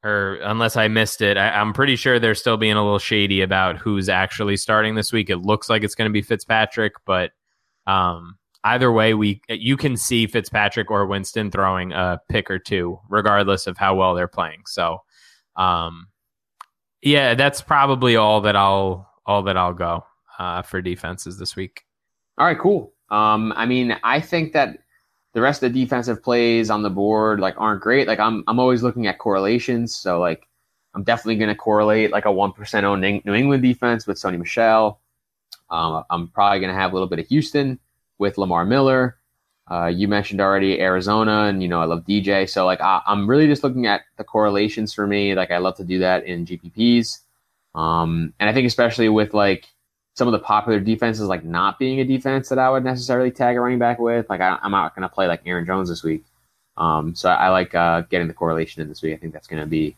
[0.04, 3.40] or unless I missed it, I, am pretty sure they're still being a little shady
[3.40, 5.30] about who's actually starting this week.
[5.30, 7.30] It looks like it's going to be Fitzpatrick, but
[7.86, 12.98] um, either way, we you can see Fitzpatrick or Winston throwing a pick or two,
[13.08, 14.62] regardless of how well they're playing.
[14.66, 14.98] So,
[15.56, 16.08] um,
[17.00, 20.04] yeah, that's probably all that I'll all that I'll go
[20.38, 21.84] uh, for defenses this week.
[22.38, 22.92] All right, cool.
[23.10, 24.78] Um, I mean, I think that
[25.32, 28.06] the rest of the defensive plays on the board like aren't great.
[28.06, 29.94] Like I'm I'm always looking at correlations.
[29.94, 30.46] So like
[30.94, 34.38] I'm definitely going to correlate like a one percent on New England defense with Sony
[34.38, 35.00] Michel.
[35.70, 37.78] Um, I'm probably going to have a little bit of Houston
[38.18, 39.16] with Lamar Miller.
[39.70, 42.48] Uh, you mentioned already Arizona, and you know I love DJ.
[42.48, 45.34] So like I, am really just looking at the correlations for me.
[45.34, 47.20] Like I love to do that in GPPs,
[47.74, 49.66] um, and I think especially with like
[50.14, 53.56] some of the popular defenses, like not being a defense that I would necessarily tag
[53.56, 54.28] a running back with.
[54.28, 56.24] Like I, am not going to play like Aaron Jones this week.
[56.76, 59.14] Um, so I, I like uh, getting the correlation in this week.
[59.14, 59.96] I think that's going to be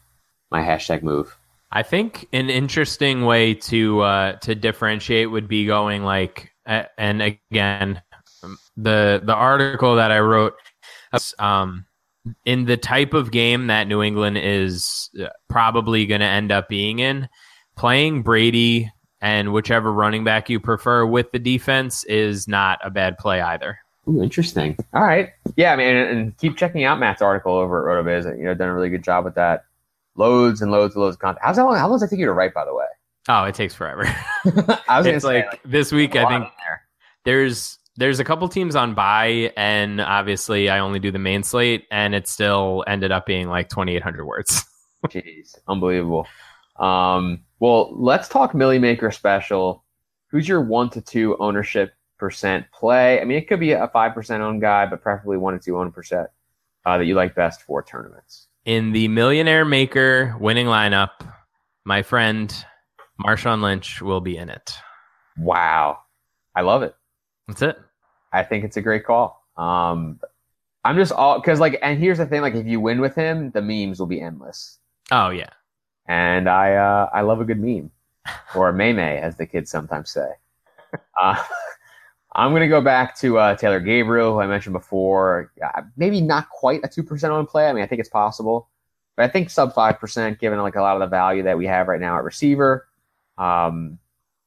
[0.51, 1.37] my hashtag move.
[1.73, 8.01] I think an interesting way to uh, to differentiate would be going like, and again,
[8.77, 10.55] the the article that I wrote,
[11.41, 11.87] um,
[12.45, 16.69] in the type of game that New England is uh, probably going to end up
[16.69, 17.29] being in,
[17.77, 18.93] playing Brady
[19.25, 23.79] and whichever running back you prefer with the defense is not a bad play either.
[24.07, 24.77] Ooh, interesting.
[24.93, 25.31] All right.
[25.57, 28.37] Yeah, I mean, and, keep checking out Matt's article over at RotoViz.
[28.37, 29.64] You know, done a really good job with that
[30.14, 31.39] loads and loads and loads of content.
[31.43, 31.77] How's that long?
[31.77, 32.85] How long does it take you to write, by the way?
[33.27, 34.05] Oh, it takes forever.
[34.87, 36.16] I was it's say, like, like, this week.
[36.16, 36.83] I think there.
[37.25, 41.87] there's there's a couple teams on buy, and obviously I only do the main slate,
[41.91, 44.66] and it still ended up being like 2,800 words.
[45.07, 46.27] Jeez, unbelievable.
[46.79, 49.85] Um, well, let's talk Milly Maker special.
[50.29, 53.21] Who's your one to two ownership percent play?
[53.21, 55.79] I mean, it could be a five percent owned guy, but preferably one to two
[55.79, 56.29] owned percent
[56.85, 61.11] uh, that you like best for tournaments in the Millionaire Maker winning lineup,
[61.85, 62.65] my friend
[63.21, 64.75] Marshawn Lynch will be in it.
[65.37, 65.99] Wow.
[66.55, 66.95] I love it.
[67.49, 67.79] That's it.
[68.33, 69.45] I think it's a great call.
[69.57, 70.21] Um,
[70.85, 73.51] I'm just all because like, and here's the thing: like, if you win with him,
[73.53, 74.79] the memes will be endless.
[75.11, 75.51] Oh yeah,
[76.07, 77.91] and I uh, I love a good meme,
[78.55, 80.29] or a meme, as the kids sometimes say.
[81.21, 81.43] Uh,
[82.35, 85.53] I'm going to go back to uh, Taylor Gabriel, who I mentioned before.
[85.97, 87.69] Maybe not quite a 2% on play.
[87.69, 88.69] I mean, I think it's possible.
[89.17, 91.87] But I think sub 5%, given like a lot of the value that we have
[91.87, 92.89] right now at receiver.
[93.39, 93.99] Um,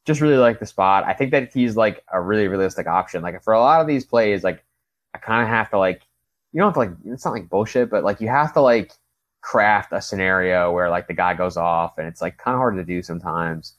[0.05, 1.05] just really like the spot.
[1.05, 3.21] I think that he's like a really realistic option.
[3.21, 4.65] Like for a lot of these plays, like
[5.13, 6.01] I kind of have to like,
[6.51, 8.91] you don't have to like, it's not like bullshit, but like you have to like
[9.41, 12.75] craft a scenario where like the guy goes off and it's like kind of hard
[12.75, 13.73] to do sometimes.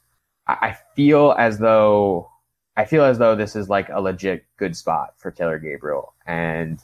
[0.47, 2.31] I, I feel as though
[2.77, 6.15] I feel as though this is like a legit good spot for Taylor Gabriel.
[6.27, 6.81] And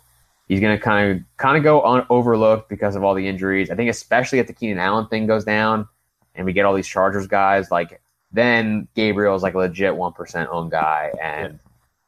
[0.49, 3.71] he's going to kind of kind of go un- overlooked because of all the injuries.
[3.71, 5.89] I think especially if the Keenan Allen thing goes down
[6.35, 8.01] and we get all these Chargers guys, like
[8.33, 11.61] then Gabriel is like a legit one percent owned guy, and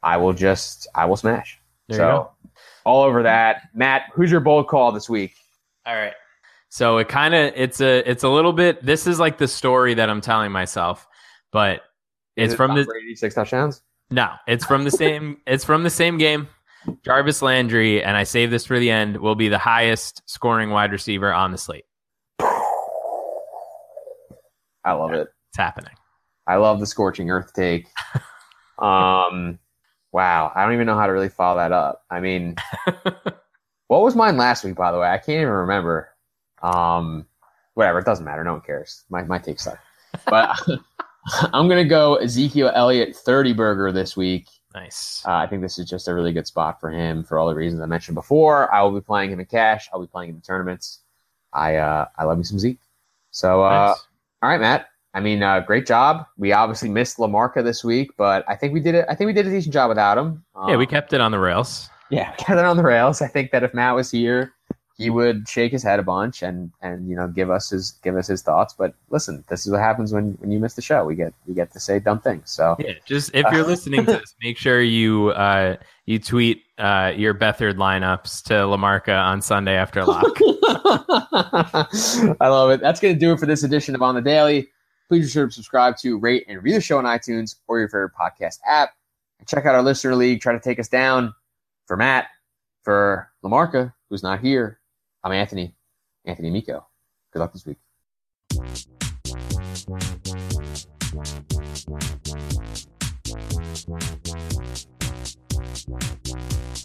[0.03, 1.59] I will just I will smash.
[1.89, 2.51] There you so go.
[2.85, 3.63] all over that.
[3.75, 5.35] Matt, who's your bold call this week?
[5.87, 6.15] All right.
[6.77, 8.85] So it kind of it's a it's a little bit.
[8.85, 11.09] This is like the story that I'm telling myself,
[11.51, 11.81] but
[12.37, 13.81] it's it from the six touchdowns.
[14.11, 15.39] no, it's from the same.
[15.47, 16.49] it's from the same game.
[17.03, 19.17] Jarvis Landry, and I save this for the end.
[19.17, 21.87] Will be the highest scoring wide receiver on the slate.
[24.85, 25.29] I love it.
[25.49, 25.95] It's happening.
[26.47, 27.87] I love the scorching earth take.
[28.79, 29.59] um,
[30.13, 32.03] wow, I don't even know how to really follow that up.
[32.11, 32.57] I mean,
[33.87, 34.75] what was mine last week?
[34.75, 36.11] By the way, I can't even remember.
[36.63, 37.27] Um,
[37.75, 38.45] whatever, it doesn't matter.
[38.45, 39.05] No one cares.
[39.11, 39.79] My my take suck.
[40.27, 40.59] But
[41.53, 44.49] I'm gonna go Ezekiel Elliott thirty burger this week.
[44.75, 45.23] Nice.
[45.27, 47.55] Uh, I think this is just a really good spot for him for all the
[47.55, 48.73] reasons I mentioned before.
[48.75, 49.89] I will be playing him in cash.
[49.93, 51.01] I'll be playing him in tournaments.
[51.53, 52.81] I uh, I love me some Zeke.
[53.31, 54.07] So uh, Nice.
[54.43, 54.89] all right, Matt.
[55.15, 56.27] I mean, uh, great job.
[56.37, 59.07] We obviously missed LaMarca this week, but I think we did it.
[59.09, 60.45] I think we did a decent job without him.
[60.55, 61.89] Um, yeah, we kept it on the rails.
[62.11, 63.23] yeah kept it on the rails.
[63.23, 64.53] I think that if Matt was here,
[64.97, 68.17] he would shake his head a bunch and and you know give us his give
[68.17, 68.75] us his thoughts.
[68.77, 71.05] But listen, this is what happens when when you miss the show.
[71.05, 72.51] We get we get to say dumb things.
[72.51, 75.77] So Yeah, just if you're listening to this, make sure you uh,
[76.07, 80.25] you tweet uh, your Beathard lineups to LaMarca on Sunday after lock.
[82.41, 82.81] I love it.
[82.81, 84.69] That's going to do it for this edition of On the Daily.
[85.09, 87.89] Please be sure to subscribe to, rate, and review the show on iTunes or your
[87.89, 88.91] favorite podcast app.
[89.39, 90.41] And check out our listener league.
[90.41, 91.35] Try to take us down.
[91.87, 92.27] For Matt,
[92.83, 94.81] for LaMarca, who's not here,
[95.27, 95.75] I'm Anthony,
[96.25, 96.87] Anthony Amico.
[97.33, 97.79] Good luck this week.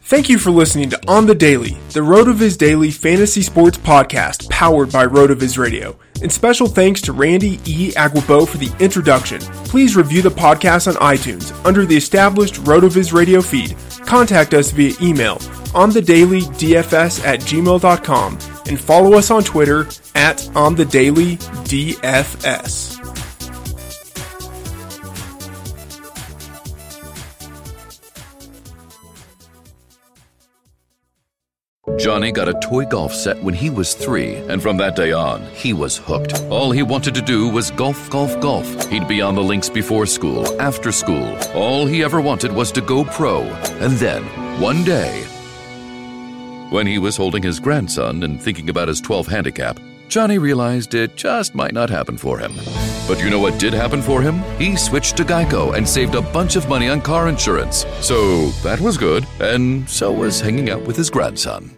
[0.05, 4.91] Thank you for listening to On the Daily, the RotoViz Daily Fantasy Sports Podcast powered
[4.91, 5.99] by RotoViz Radio.
[6.23, 7.91] And special thanks to Randy E.
[7.91, 9.39] Aguabo for the introduction.
[9.65, 13.77] Please review the podcast on iTunes under the established RotoViz Radio feed.
[14.07, 15.39] Contact us via email
[15.73, 18.33] on the daily dfs at gmail.com
[18.67, 23.01] and follow us on Twitter at on the daily dfs.
[32.01, 35.43] Johnny got a toy golf set when he was three, and from that day on,
[35.53, 36.41] he was hooked.
[36.49, 38.89] All he wanted to do was golf, golf, golf.
[38.89, 41.37] He'd be on the links before school, after school.
[41.53, 43.41] All he ever wanted was to go pro.
[43.81, 44.23] And then,
[44.59, 45.27] one day,
[46.71, 51.15] when he was holding his grandson and thinking about his 12 handicap, Johnny realized it
[51.15, 52.53] just might not happen for him.
[53.07, 54.41] But you know what did happen for him?
[54.57, 57.85] He switched to Geico and saved a bunch of money on car insurance.
[57.99, 61.77] So that was good, and so was hanging out with his grandson.